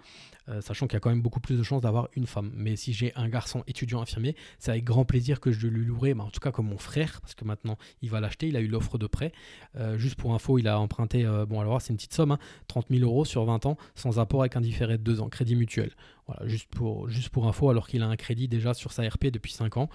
[0.48, 2.50] euh, sachant qu'il y a quand même beaucoup plus de chances d'avoir une femme.
[2.54, 6.14] Mais si j'ai un garçon étudiant infirmier, c'est avec grand plaisir que je lui louerai,
[6.14, 8.66] en tout cas comme mon frère, parce que maintenant il va l'acheter, il a eu
[8.66, 9.32] l'offre de prêt.
[9.76, 12.84] Euh, juste pour info, il a emprunté, euh, bon alors c'est une petite somme, 30
[12.84, 15.54] hein, 000 euros sur 20 ans, sans apport avec un différé de 2 ans, crédit
[15.54, 15.92] mutuel.
[16.26, 19.26] Voilà, juste pour, juste pour info, alors qu'il a un crédit déjà sur sa RP
[19.26, 19.88] depuis 5 ans.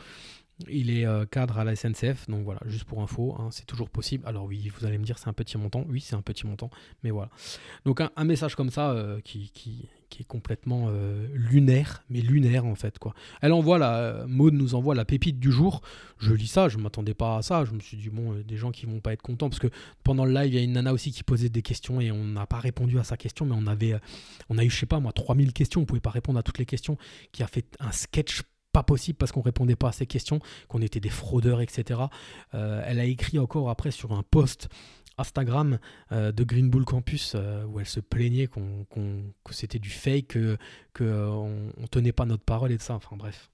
[0.68, 4.26] Il est cadre à la SNCF, donc voilà, juste pour info, hein, c'est toujours possible.
[4.26, 6.72] Alors oui, vous allez me dire c'est un petit montant, oui c'est un petit montant,
[7.04, 7.30] mais voilà.
[7.86, 12.76] Donc un, message comme ça qui, qui, qui, est complètement euh, lunaire, mais lunaire en
[12.76, 13.14] fait quoi.
[13.42, 15.82] Elle envoie la, Maud nous envoie la pépite du jour.
[16.18, 17.66] Je lis ça, je m'attendais pas à ça.
[17.66, 19.70] Je me suis dit bon, des gens qui vont pas être contents parce que
[20.04, 22.24] pendant le live il y a une nana aussi qui posait des questions et on
[22.24, 23.96] n'a pas répondu à sa question, mais on avait,
[24.50, 26.58] on a eu je sais pas moi 3000 questions, on pouvait pas répondre à toutes
[26.58, 26.98] les questions,
[27.32, 28.44] qui a fait un sketch
[28.78, 32.02] pas possible parce qu'on répondait pas à ces questions, qu'on était des fraudeurs, etc.
[32.54, 34.70] Euh, elle a écrit encore après sur un post
[35.18, 35.80] Instagram
[36.12, 38.86] euh, de Green Bull Campus euh, où elle se plaignait qu'on,
[39.44, 40.58] que c'était du fake, que,
[40.94, 42.96] que on, tenait pas notre parole et de ça.
[42.96, 43.50] Enfin bref.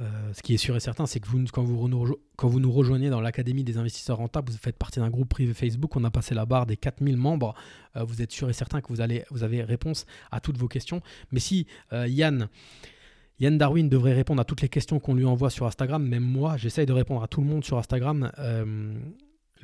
[0.00, 3.64] ce qui est sûr et certain, c'est que vous, quand, vous nous rejoignez dans l'Académie
[3.64, 6.66] des investisseurs rentables, vous faites partie d'un groupe privé Facebook, on a passé la barre
[6.66, 7.54] des 4000 membres,
[7.94, 11.00] vous êtes sûr et certain que vous, allez, vous avez réponse à toutes vos questions.
[11.32, 12.48] Mais si Yann,
[13.40, 16.06] Yann Darwin devrait répondre à toutes les questions qu'on lui envoie sur Instagram.
[16.06, 18.30] Même moi, j'essaye de répondre à tout le monde sur Instagram.
[18.38, 18.94] Euh,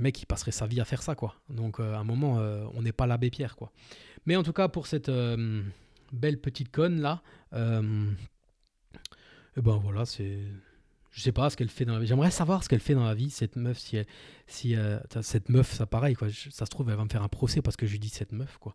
[0.00, 1.36] mec, il passerait sa vie à faire ça, quoi.
[1.48, 2.34] Donc, à un moment,
[2.74, 3.72] on n'est pas l'abbé Pierre, quoi.
[4.26, 5.10] Mais en tout cas, pour cette
[6.12, 7.56] belle petite conne là, eh
[9.56, 10.40] ben voilà, c'est
[11.12, 12.06] je sais pas ce qu'elle fait dans la vie.
[12.06, 13.78] J'aimerais savoir ce qu'elle fait dans la vie, cette meuf.
[13.78, 13.98] Si,
[14.46, 14.76] si
[15.22, 16.28] cette meuf, ça pareil, quoi.
[16.50, 18.32] ça se trouve, elle va me faire un procès parce que je lui dis cette
[18.32, 18.74] meuf, quoi.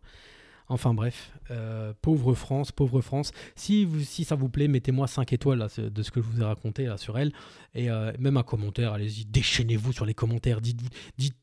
[0.68, 3.32] Enfin bref, euh, pauvre France, pauvre France.
[3.54, 3.86] Si,
[4.24, 7.32] ça vous plaît, mettez-moi 5 étoiles de ce que je vous ai raconté sur elle.
[7.74, 10.60] Et euh, même un commentaire, allez-y, déchaînez-vous sur les commentaires.
[10.60, 10.90] Dites,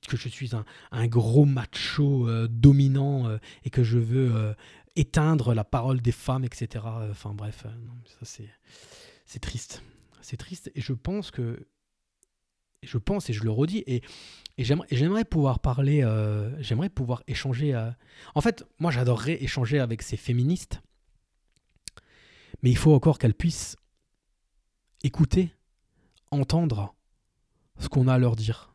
[0.07, 0.51] que je suis
[0.91, 3.29] un, gros macho euh, dominant
[3.63, 4.55] et que je veux
[4.95, 6.85] éteindre la parole des femmes, etc.
[7.09, 7.65] Enfin bref,
[8.21, 9.81] c'est triste
[10.23, 10.71] c'est triste.
[10.73, 11.67] Et je pense que.
[12.85, 13.83] Je pense et je le redis.
[13.87, 14.01] Et,
[14.57, 16.03] j'aimerais pouvoir parler.
[16.03, 17.73] Euh, j'aimerais pouvoir échanger.
[18.35, 20.81] En fait, moi, j'adorerais échanger avec ces féministes.
[22.61, 23.75] Mais il faut encore qu'elles puissent
[25.03, 25.53] écouter,
[26.31, 26.95] entendre
[27.79, 28.73] ce qu'on a à leur dire.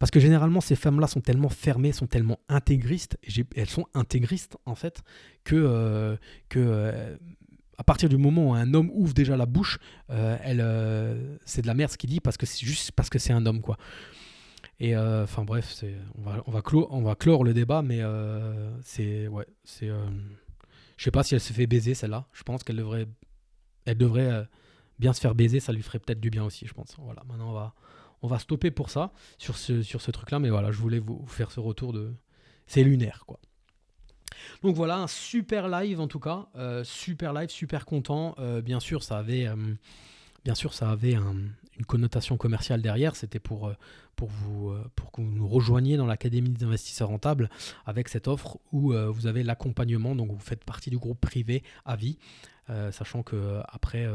[0.00, 3.18] Parce que généralement, ces femmes-là sont tellement fermées, sont tellement intégristes,
[3.54, 5.02] elles sont intégristes en fait,
[5.44, 6.16] que, euh,
[6.48, 7.16] que euh,
[7.80, 9.78] à partir du moment où un homme ouvre déjà la bouche,
[10.10, 13.08] euh, elle, euh, c'est de la merde ce qu'il dit parce que c'est juste parce
[13.08, 13.78] que c'est un homme quoi.
[14.80, 17.80] Et euh, enfin bref, c'est, on va, on va clore, on va clore le débat,
[17.80, 18.02] mais
[18.82, 22.26] c'est ouais, c'est, je sais pas si elle se fait baiser celle-là.
[22.34, 23.06] Je pense qu'elle devrait,
[23.86, 24.46] elle devrait
[24.98, 26.96] bien se faire baiser, ça lui ferait peut-être du bien aussi, je pense.
[26.98, 27.74] Voilà, maintenant on va,
[28.20, 31.24] on va stopper pour ça sur ce, sur ce truc-là, mais voilà, je voulais vous
[31.28, 32.12] faire ce retour de,
[32.66, 33.40] c'est lunaire quoi.
[34.62, 38.34] Donc voilà, un super live en tout cas, euh, super live, super content.
[38.38, 39.62] Euh, bien sûr, ça avait, euh,
[41.78, 43.16] une connotation commerciale derrière.
[43.16, 43.72] C'était pour,
[44.18, 47.48] vous, pour que vous nous rejoigniez dans l'Académie des investisseurs rentables
[47.86, 51.96] avec cette offre où vous avez l'accompagnement, donc vous faites partie du groupe privé à
[51.96, 52.18] vie,
[52.90, 54.06] sachant que après,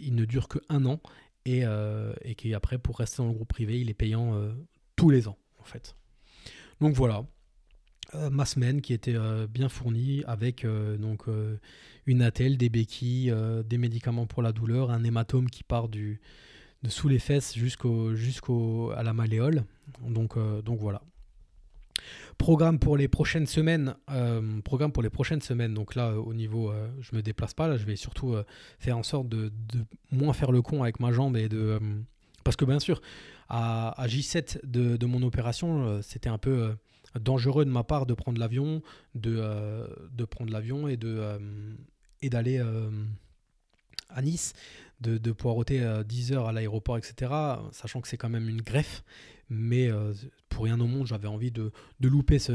[0.00, 1.00] il ne dure que un an
[1.44, 1.64] et,
[2.22, 4.34] et qu'après, pour rester dans le groupe privé, il est payant
[4.96, 5.96] tous les ans en fait.
[6.80, 7.26] Donc voilà,
[8.14, 11.24] ma semaine qui était euh, bien fournie avec euh, donc
[12.06, 16.20] une attelle, des béquilles, des médicaments pour la douleur, un hématome qui part du,
[16.82, 19.64] de sous les fesses jusqu'au jusqu'au à la malléole.
[20.08, 21.02] Donc donc voilà.
[22.38, 23.94] Programme pour les prochaines semaines.
[24.64, 25.74] programme pour les prochaines semaines.
[25.74, 27.66] Donc là, au niveau, je me déplace pas.
[27.66, 28.36] Là, je vais surtout
[28.78, 31.80] faire en sorte de, de, moins faire le con avec ma jambe et de
[32.44, 33.00] parce que bien sûr,
[33.48, 36.76] à, à J7 de, de mon opération, c'était un peu
[37.20, 38.82] dangereux de ma part de prendre l'avion,
[39.14, 41.38] de, euh, de prendre l'avion et de euh,
[42.22, 42.90] et d'aller euh,
[44.08, 44.52] à Nice,
[45.00, 47.32] de, de poireauter 10 heures à l'aéroport, etc.
[47.72, 49.02] Sachant que c'est quand même une greffe,
[49.50, 49.90] mais
[50.48, 52.52] pour rien au monde, j'avais envie de, de louper ce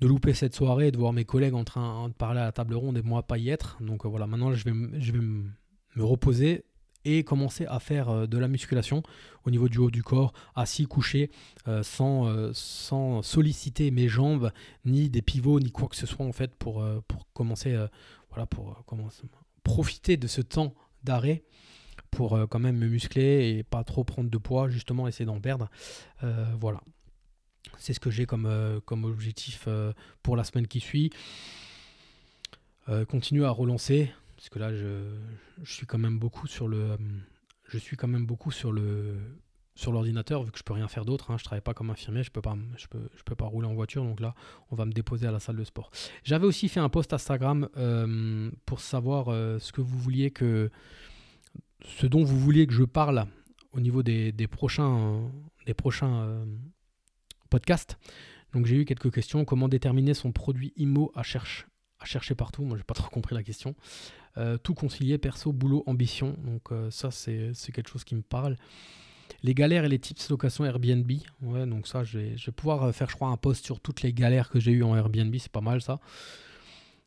[0.00, 2.74] de louper cette soirée, de voir mes collègues en train de parler à la table
[2.74, 3.78] ronde et moi pas y être.
[3.80, 6.64] Donc voilà, maintenant je vais, je vais me reposer
[7.04, 9.02] et commencer à faire euh, de la musculation
[9.44, 11.30] au niveau du haut du corps, assis, couché,
[11.68, 14.52] euh, sans, euh, sans solliciter mes jambes,
[14.84, 17.76] ni des pivots, ni quoi que ce soit en fait pour, pour commencer,
[18.30, 19.24] voilà, pour commencer,
[19.64, 21.42] profiter de ce temps d'arrêt
[22.10, 25.68] pour quand même me muscler et pas trop prendre de poids, justement essayer d'en perdre.
[26.60, 26.80] voilà.
[27.78, 29.66] C'est ce que j'ai comme, comme objectif
[30.22, 31.10] pour la semaine qui suit.
[33.08, 34.12] continuer à relancer,
[34.42, 35.14] parce que là, je,
[35.62, 36.96] suis quand même beaucoup sur le, euh,
[37.68, 39.14] je suis quand même beaucoup sur le,
[39.76, 41.30] sur l'ordinateur vu que je peux rien faire d'autre.
[41.30, 43.68] Hein, je travaille pas comme infirmier, je peux pas, je peux, je peux pas rouler
[43.68, 44.02] en voiture.
[44.02, 44.34] Donc là,
[44.72, 45.92] on va me déposer à la salle de sport.
[46.24, 50.72] J'avais aussi fait un post Instagram euh, pour savoir euh, ce que vous vouliez que,
[51.84, 53.26] ce dont vous vouliez que je parle
[53.70, 55.22] au niveau des, prochains,
[55.66, 56.44] des prochains
[57.48, 57.96] podcasts.
[58.54, 59.44] Donc j'ai eu quelques questions.
[59.44, 61.68] Comment déterminer son produit IMO à, cherche,
[62.06, 63.74] chercher partout Moi, j'ai pas trop compris la question.
[64.38, 66.36] Euh, tout concilier, perso, boulot, ambition.
[66.44, 68.56] Donc euh, ça, c'est quelque chose qui me parle.
[69.42, 71.10] Les galères et les tips location Airbnb.
[71.42, 74.12] Ouais, donc ça, je vais, pouvoir euh, faire, je crois, un post sur toutes les
[74.12, 75.34] galères que j'ai eues en Airbnb.
[75.38, 76.00] C'est pas mal ça.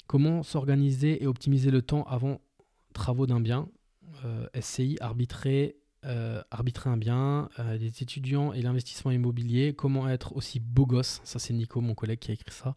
[0.08, 2.42] Comment s'organiser et optimiser le temps avant
[2.94, 3.68] travaux d'un bien?
[4.60, 5.76] SCI, arbitrer,
[6.50, 9.74] arbitrer un bien, les étudiants et l'investissement immobilier.
[9.74, 11.22] Comment être aussi beau gosse?
[11.24, 12.76] Ça, c'est Nico, mon collègue, qui a écrit ça.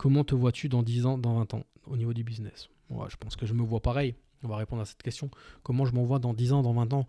[0.00, 2.70] Comment te vois-tu dans 10 ans, dans 20 ans au niveau du business?
[2.88, 4.14] Je pense que je me vois pareil.
[4.42, 5.30] On va répondre à cette question.
[5.62, 7.06] Comment je m'en vois dans 10 ans, dans 20 ans?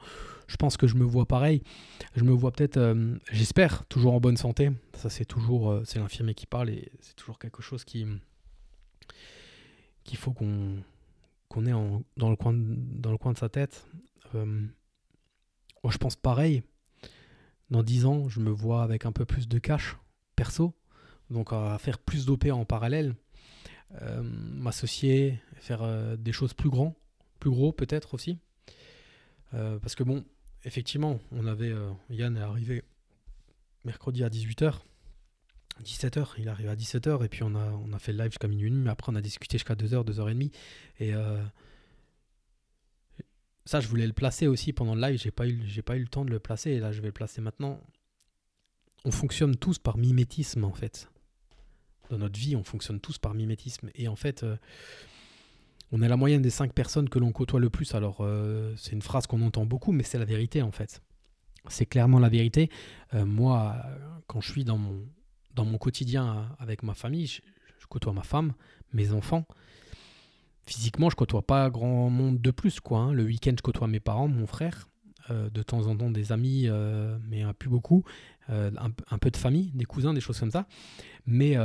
[0.47, 1.63] Je pense que je me vois pareil.
[2.17, 4.71] Je me vois peut-être, euh, j'espère, toujours en bonne santé.
[4.95, 8.05] Ça, c'est toujours, euh, c'est l'infirmier qui parle et c'est toujours quelque chose qui
[10.03, 10.83] qu'il faut qu'on
[11.47, 13.87] qu'on ait dans, le coin de, dans le coin de sa tête.
[14.35, 14.67] Euh,
[15.81, 16.61] moi, je pense pareil.
[17.69, 19.95] Dans 10 ans, je me vois avec un peu plus de cash
[20.35, 20.73] perso,
[21.31, 23.15] donc à faire plus d'OP en parallèle.
[24.01, 26.95] Euh, m'associer, faire euh, des choses plus grands,
[27.39, 28.37] plus gros peut-être aussi.
[29.53, 30.23] Euh, parce que bon,
[30.63, 31.73] effectivement, on avait
[32.09, 32.83] Yann est arrivé
[33.83, 34.75] mercredi à 18h.
[35.83, 38.89] 17h, il arrive à 17h et puis on a, fait le live jusqu'à minuit, mais
[38.89, 40.51] après on a discuté jusqu'à 2h, 2h30.
[40.99, 41.13] Et
[43.65, 46.07] ça, je voulais le placer aussi pendant le live, j'ai pas, j'ai pas eu le
[46.07, 47.81] temps de le placer et là je vais le placer maintenant.
[49.05, 51.09] On fonctionne tous par mimétisme en fait.
[52.11, 53.89] Dans notre vie, on fonctionne tous par mimétisme.
[53.95, 54.57] Et en fait, euh,
[55.93, 57.95] on est la moyenne des 5 personnes que l'on côtoie le plus.
[57.95, 61.01] Alors, euh, c'est une phrase qu'on entend beaucoup, mais c'est la vérité en fait.
[61.69, 62.69] C'est clairement la vérité.
[63.13, 63.77] moi,
[64.27, 65.05] quand je suis dans mon,
[65.55, 67.41] dans mon quotidien avec ma famille, je,
[67.87, 68.53] côtoie ma femme,
[68.93, 69.45] mes enfants.
[70.63, 72.79] Physiquement, je côtoie pas grand monde de plus.
[72.79, 72.99] quoi.
[72.99, 73.13] Hein.
[73.13, 74.89] Le week-end, je côtoie mes parents, mon frère,
[75.29, 78.03] euh, de temps en temps des amis, euh, mais plus beaucoup.
[78.49, 80.67] Euh, un, peu de famille, des cousins, des choses comme ça.
[81.25, 81.55] Mais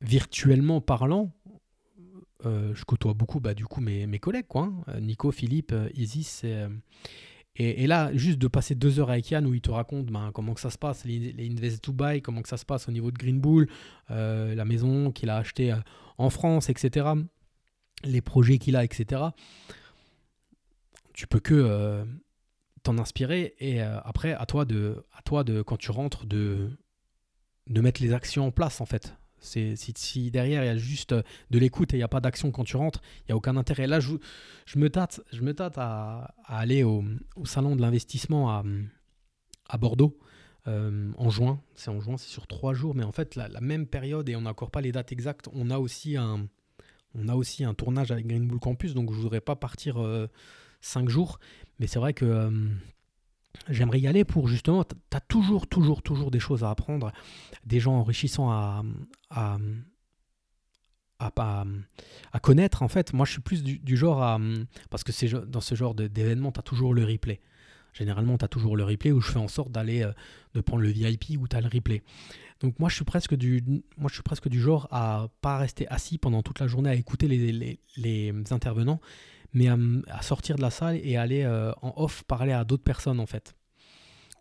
[0.00, 1.32] virtuellement parlant,
[2.44, 5.00] je côtoie beaucoup bah, du coup mes, collègues, quoi, hein.
[5.00, 6.44] Nico, Philippe, Isis
[7.60, 10.54] et, là, juste de passer deux heures avec Yann où il te raconte ben, comment
[10.54, 13.18] que ça se passe, les, Invest Dubai, comment que ça se passe au niveau de
[13.18, 13.68] Green Bull,
[14.12, 15.78] euh, la maison qu'il a achetée euh,
[16.18, 17.08] en France, etc.
[18.04, 19.22] Les projets qu'il a, etc.
[21.14, 22.04] Tu peux que euh,
[22.88, 26.70] t'en inspirer et après, à toi, de, à toi de, quand tu rentres, de,
[27.66, 29.14] de mettre les actions en place en fait.
[29.40, 32.50] Si, si, derrière il y a juste de l'écoute et il n'y a pas d'action
[32.50, 33.86] quand tu rentres, il n'y a aucun intérêt.
[33.86, 34.16] Là, je,
[34.66, 37.04] je, me tâte, je me tâte à, aller au,
[37.44, 38.64] salon de l'investissement à,
[39.68, 40.18] à, Bordeaux
[40.66, 41.60] euh, en juin.
[41.74, 44.40] C'est en juin, c'est sur trois jours, mais en fait, la, même période, et on
[44.40, 46.48] n'a encore pas les dates exactes, on a aussi un,
[47.14, 50.26] on a aussi un tournage avec Green Bull Campus, donc je voudrais pas partir euh,
[50.80, 51.38] cinq jours.
[51.78, 52.50] Mais c'est vrai que euh,
[53.68, 57.12] j'aimerais y aller pour justement, tu as toujours, toujours, toujours des choses à apprendre,
[57.64, 58.82] des gens enrichissants à,
[59.30, 59.58] à,
[61.18, 61.64] à,
[62.32, 62.82] à connaître.
[62.82, 64.38] En fait, moi, je suis plus du, genre à.
[64.90, 67.40] Parce que c'est dans ce genre d'événement, tu as toujours le replay.
[67.92, 70.12] Généralement, tu as toujours le replay où je fais en sorte d'aller, euh,
[70.54, 72.02] de prendre le VIP où tu as le replay.
[72.60, 73.62] Donc, moi je, suis presque du,
[73.96, 76.94] moi, je suis presque du genre à pas rester assis pendant toute la journée à
[76.94, 79.00] écouter les, les, les intervenants
[79.54, 83.20] mais à, sortir de la salle et aller euh, en off parler à d'autres personnes
[83.20, 83.54] en fait.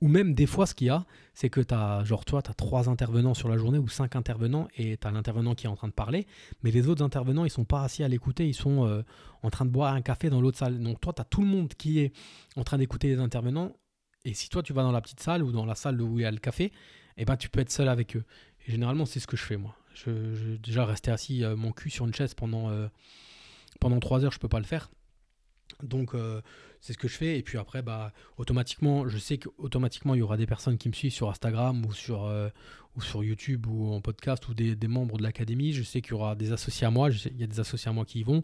[0.01, 2.51] Ou même des fois, ce qu'il y a, c'est que tu as, genre toi, tu
[2.51, 5.69] as trois intervenants sur la journée ou cinq intervenants et tu as l'intervenant qui est
[5.69, 6.27] en train de parler,
[6.61, 9.01] mais les autres intervenants, ils sont pas assis à l'écouter, ils sont euh,
[9.41, 10.79] en train de boire un café dans l'autre salle.
[10.79, 12.13] Donc toi, tu as tout le monde qui est
[12.55, 13.75] en train d'écouter les intervenants
[14.23, 16.23] et si toi, tu vas dans la petite salle ou dans la salle où il
[16.23, 16.71] y a le café,
[17.17, 18.23] eh ben, tu peux être seul avec eux.
[18.67, 19.75] Et généralement, c'est ce que je fais moi.
[19.95, 22.69] Je, déjà, rester assis, euh, mon cul sur une chaise pendant,
[23.79, 24.91] pendant trois heures, je peux pas le faire.
[25.84, 26.41] Donc euh,
[26.82, 27.38] c'est ce que je fais.
[27.38, 30.93] Et puis après bah automatiquement je sais qu'automatiquement il y aura des personnes qui me
[30.93, 32.49] suivent sur Instagram ou sur euh,
[32.95, 35.73] ou sur YouTube ou en podcast ou des, membres de l'académie.
[35.73, 37.10] Je sais qu'il y aura des associés à moi.
[37.12, 38.43] Il y a des associés à moi qui y vont.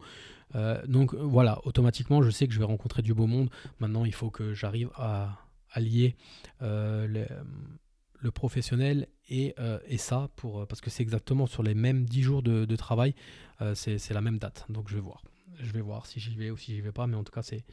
[0.56, 1.60] Euh, donc voilà.
[1.66, 3.50] Automatiquement je sais que je vais rencontrer du beau monde.
[3.80, 5.40] Maintenant il faut que j'arrive à,
[5.72, 6.16] allier
[6.60, 9.56] le professionnel et,
[9.88, 13.16] et, ça pour parce que c'est exactement sur les mêmes 10 jours de, de travail
[13.74, 14.66] c'est la même date.
[14.70, 15.24] Donc je vais voir
[15.60, 17.44] je vais voir si j'y vais ou si j'y vais pas, mais en tout cas,
[17.44, 17.64] c'est.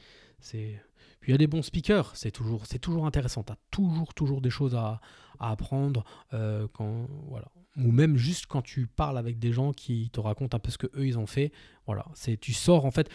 [0.41, 0.83] c'est...
[1.21, 3.43] Puis il y a des bons speakers, c'est toujours, c'est toujours intéressant.
[3.43, 5.01] Tu as toujours, toujours des choses à,
[5.39, 6.05] à apprendre.
[6.33, 7.47] Euh, quand, voilà.
[7.77, 10.79] Ou même juste quand tu parles avec des gens qui te racontent un peu ce
[10.79, 11.53] que eux ils ont fait.
[11.87, 13.09] Voilà, c'est, tu sors en fait,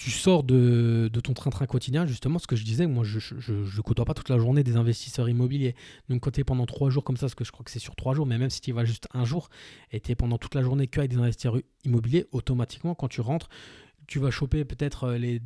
[0.00, 3.64] tu sors de, de ton train-train quotidien, justement, ce que je disais, moi je, je,
[3.64, 5.74] je, côtoie pas toute la journée des investisseurs immobiliers.
[6.08, 7.78] Donc quand tu es pendant trois jours comme ça, parce que je crois que c'est
[7.78, 9.50] sur trois jours, mais même si tu y vas juste un jour
[9.90, 13.20] et tu es pendant toute la journée que avec des investisseurs immobiliers, automatiquement quand tu
[13.20, 13.50] rentres,
[14.10, 15.40] tu vas choper peut-être euh, les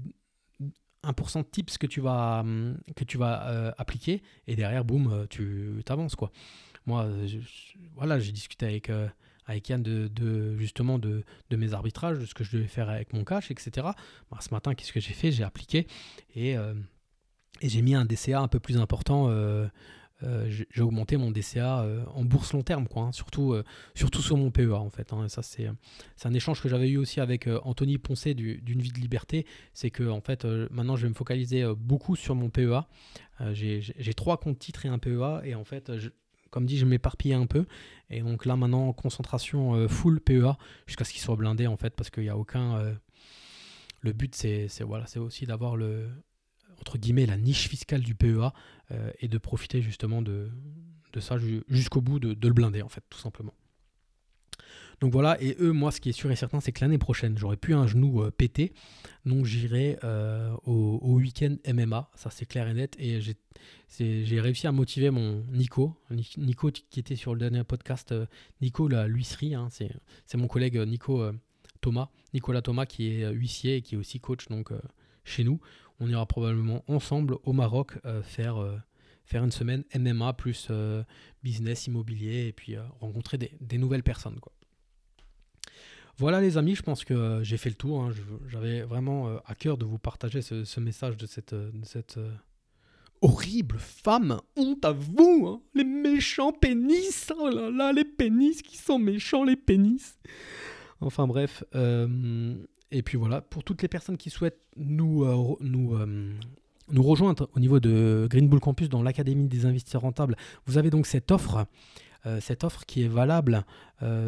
[1.05, 5.13] 1% de tips que tu vas, hum, que tu vas euh, appliquer et derrière, boum,
[5.13, 6.33] euh, tu t'avances quoi.
[6.87, 7.09] Moi,
[7.95, 8.91] voilà, j'ai discuté avec,
[9.47, 13.15] avec Yann de, justement de, de, mes arbitrages, de ce que je devais faire avec
[13.15, 13.71] mon cash, etc.
[14.31, 15.33] Bah, ce matin, qu'est-ce que j'ai fait?
[15.33, 15.87] J'ai appliqué
[16.35, 19.31] et, et j'ai mis un DCA un peu plus important
[20.25, 24.23] euh, j'ai augmenté mon DCA euh, en bourse long terme, quoi, hein, surtout, euh, surtout
[24.23, 25.13] sur mon PEA en fait.
[25.13, 25.69] Hein, ça c'est
[26.25, 30.09] un échange que j'avais eu aussi avec Anthony Poncet d'une vie de liberté, c'est que
[30.09, 32.87] en fait maintenant je vais me focaliser beaucoup sur mon PEA.
[33.53, 35.91] j'ai trois comptes titres et un PEA et en fait
[36.51, 37.67] comme dit, je m'éparpillais un peu.
[38.11, 40.53] Et donc là, maintenant, concentration full PEA
[40.87, 42.95] jusqu'à ce qu'il soit blindé, en fait, parce qu'il n'y a aucun.
[44.01, 46.09] le but, c'est voilà, aussi d'avoir le,
[46.99, 48.53] guillemets, la niche fiscale du PEA
[48.91, 50.51] euh, et de profiter justement de,
[51.19, 51.37] ça
[51.69, 53.55] jusqu'au bout, de, le blinder en fait, tout simplement.
[55.01, 57.37] Donc voilà, et eux, moi, ce qui est sûr et certain, c'est que l'année prochaine,
[57.37, 58.73] j'aurai plus un genou euh, pété,
[59.27, 64.73] donc j'irai euh, au, week-end MMA, ça c'est clair et net, et j'ai réussi à
[64.73, 68.15] motiver mon Nico, Nico qui était sur le dernier podcast,
[68.61, 71.29] Nico la l'huisserie, hein, c'est mon collègue Nico
[71.81, 74.71] Thomas, Nicolas Thomas qui est huissier et qui est aussi coach donc
[75.25, 75.61] chez nous
[76.01, 78.77] on ira probablement ensemble au Maroc euh, faire, euh,
[79.25, 80.71] faire une semaine MMA plus
[81.43, 84.39] business immobilier et puis rencontrer des, nouvelles personnes.
[86.17, 88.03] Voilà les amis, je pense que j'ai fait le tour.
[88.03, 88.13] Hein.
[88.47, 91.55] J'avais vraiment à cœur de vous partager ce, message de cette,
[93.21, 94.41] horrible femme.
[94.57, 95.63] Honte à vous, hein.
[95.75, 97.33] les méchants pénis.
[97.39, 100.19] Oh là là, les pénis qui sont méchants, les pénis.
[101.01, 101.65] Enfin bref.
[101.75, 102.55] Euh,
[102.91, 106.33] et puis voilà, pour toutes les personnes qui souhaitent nous, euh, nous, euh,
[106.91, 110.91] nous rejoindre au niveau de Green Bull Campus dans l'Académie des investisseurs rentables, vous avez
[110.91, 111.67] donc cette offre.
[112.41, 113.67] cette offre qui est valable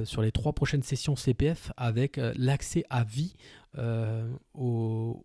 [0.04, 3.34] sur les trois prochaines sessions CPF avec l'accès à vie
[4.54, 5.24] au,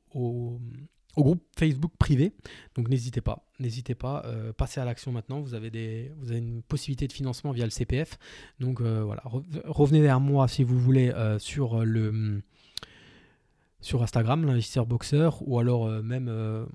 [1.15, 2.33] au groupe Facebook privé.
[2.75, 5.41] Donc n'hésitez pas, n'hésitez pas, euh, passez à l'action maintenant.
[5.41, 8.17] Vous avez, des, vous avez une possibilité de financement via le CPF.
[8.59, 9.23] Donc euh, voilà,
[9.65, 12.41] revenez vers moi si vous voulez euh, sur le
[13.81, 16.29] sur Instagram, l'investisseur boxeur, ou alors même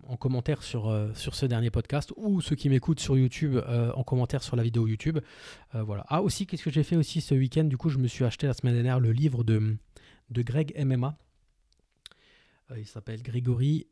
[0.07, 3.59] en commentaire sur, sur ce dernier podcast, ou ceux qui m'écoutent sur YouTube
[3.95, 5.21] en commentaire sur la vidéo YouTube.
[5.73, 6.05] voilà.
[6.09, 7.65] Ah aussi, qu'est-ce que j'ai fait aussi ce week-end?
[7.65, 9.77] Du coup, je me suis acheté la semaine dernière le livre de,
[10.31, 11.17] Greg MMA.
[12.77, 13.87] il s'appelle Grégory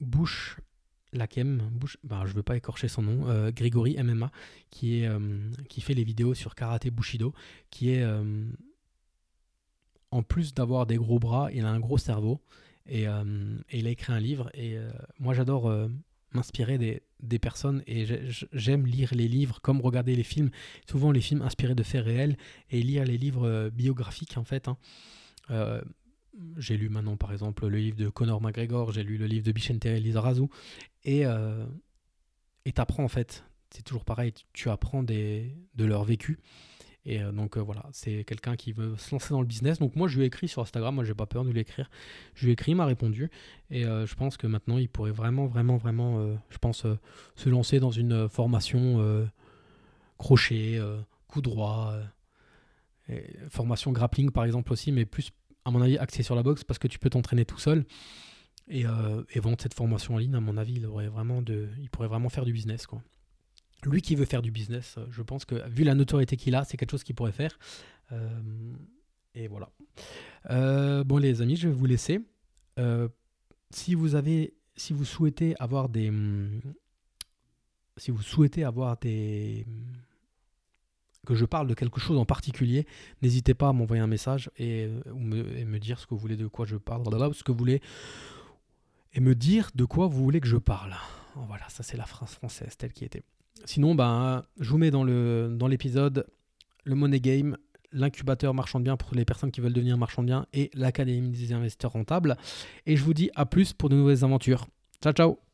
[0.00, 0.58] Bush
[1.12, 4.30] Lakem, Bush, bah, je ne veux pas écorcher son nom, euh, Grégory MMA,
[4.70, 5.18] qui, est, euh,
[5.68, 7.32] qui fait les vidéos sur karaté Bushido,
[7.70, 8.44] qui est, euh,
[10.10, 12.40] en plus d'avoir des gros bras, il a un gros cerveau,
[12.86, 13.04] et,
[13.72, 14.78] il a écrit un livre, et
[15.18, 15.70] moi j'adore
[16.32, 18.06] m'inspirer des, personnes, et
[18.52, 20.50] j'aime lire les livres comme regarder les films,
[20.90, 22.38] souvent les films inspirés de faits réels,
[22.70, 24.68] et lire les livres biographiques en fait.
[24.68, 24.78] Hein
[26.56, 29.52] j'ai lu maintenant par exemple le livre de Conor McGregor, j'ai lu le livre de
[29.52, 30.46] Bichente Lizarazu,
[31.04, 31.66] et euh,
[32.74, 36.38] t'apprends en fait, c'est toujours pareil, tu apprends des, de leur vécu.
[37.08, 39.78] Et euh, donc euh, voilà, c'est quelqu'un qui veut se lancer dans le business.
[39.78, 41.90] Donc moi je lui ai écrit sur Instagram, moi j'ai pas peur de lui écrire.
[42.34, 43.30] Je lui ai écrit, il m'a répondu.
[43.70, 46.84] Et euh, je pense que maintenant il pourrait vraiment, vraiment, vraiment, je pense,
[47.34, 49.26] se lancer dans une formation
[50.18, 50.78] crochet,
[51.26, 51.94] coup droit,
[53.48, 55.32] formation grappling par exemple aussi, mais plus
[55.64, 57.84] à mon avis, axé sur la boxe parce que tu peux t'entraîner tout seul.
[58.68, 62.08] Et, euh, vendre cette formation en ligne, à mon avis, il, vraiment de, il pourrait
[62.08, 62.86] vraiment faire du business.
[62.86, 63.02] Quoi.
[63.84, 66.64] Lui qui veut faire du business, euh, je pense que vu la notoriété qu'il a,
[66.64, 67.58] c'est quelque chose qu'il pourrait faire.
[68.12, 68.28] Euh,
[69.34, 69.70] et voilà.
[71.04, 72.20] bon les amis, je vais vous laisser.
[73.70, 76.12] si vous avez, si vous souhaitez avoir des,
[77.96, 79.66] si vous souhaitez avoir des
[81.28, 82.86] que je parle de quelque chose en particulier,
[83.20, 86.46] n'hésitez pas à m'envoyer un message et, euh, me, dire ce que vous voulez de
[86.46, 87.04] quoi je parle,
[87.34, 87.82] ce que vous voulez,
[89.12, 90.94] et me dire de quoi vous voulez que je parle.
[91.34, 93.24] Voilà, ça c'est la phrase française telle qui était.
[93.64, 97.56] Sinon, ben, je vous mets dans l'épisode le, dans le Money Game,
[97.92, 101.30] l'incubateur marchand de biens pour les personnes qui veulent devenir marchand de biens et l'académie
[101.30, 102.36] des investisseurs rentables.
[102.86, 104.66] Et je vous dis à plus pour de nouvelles aventures.
[105.02, 105.47] Ciao ciao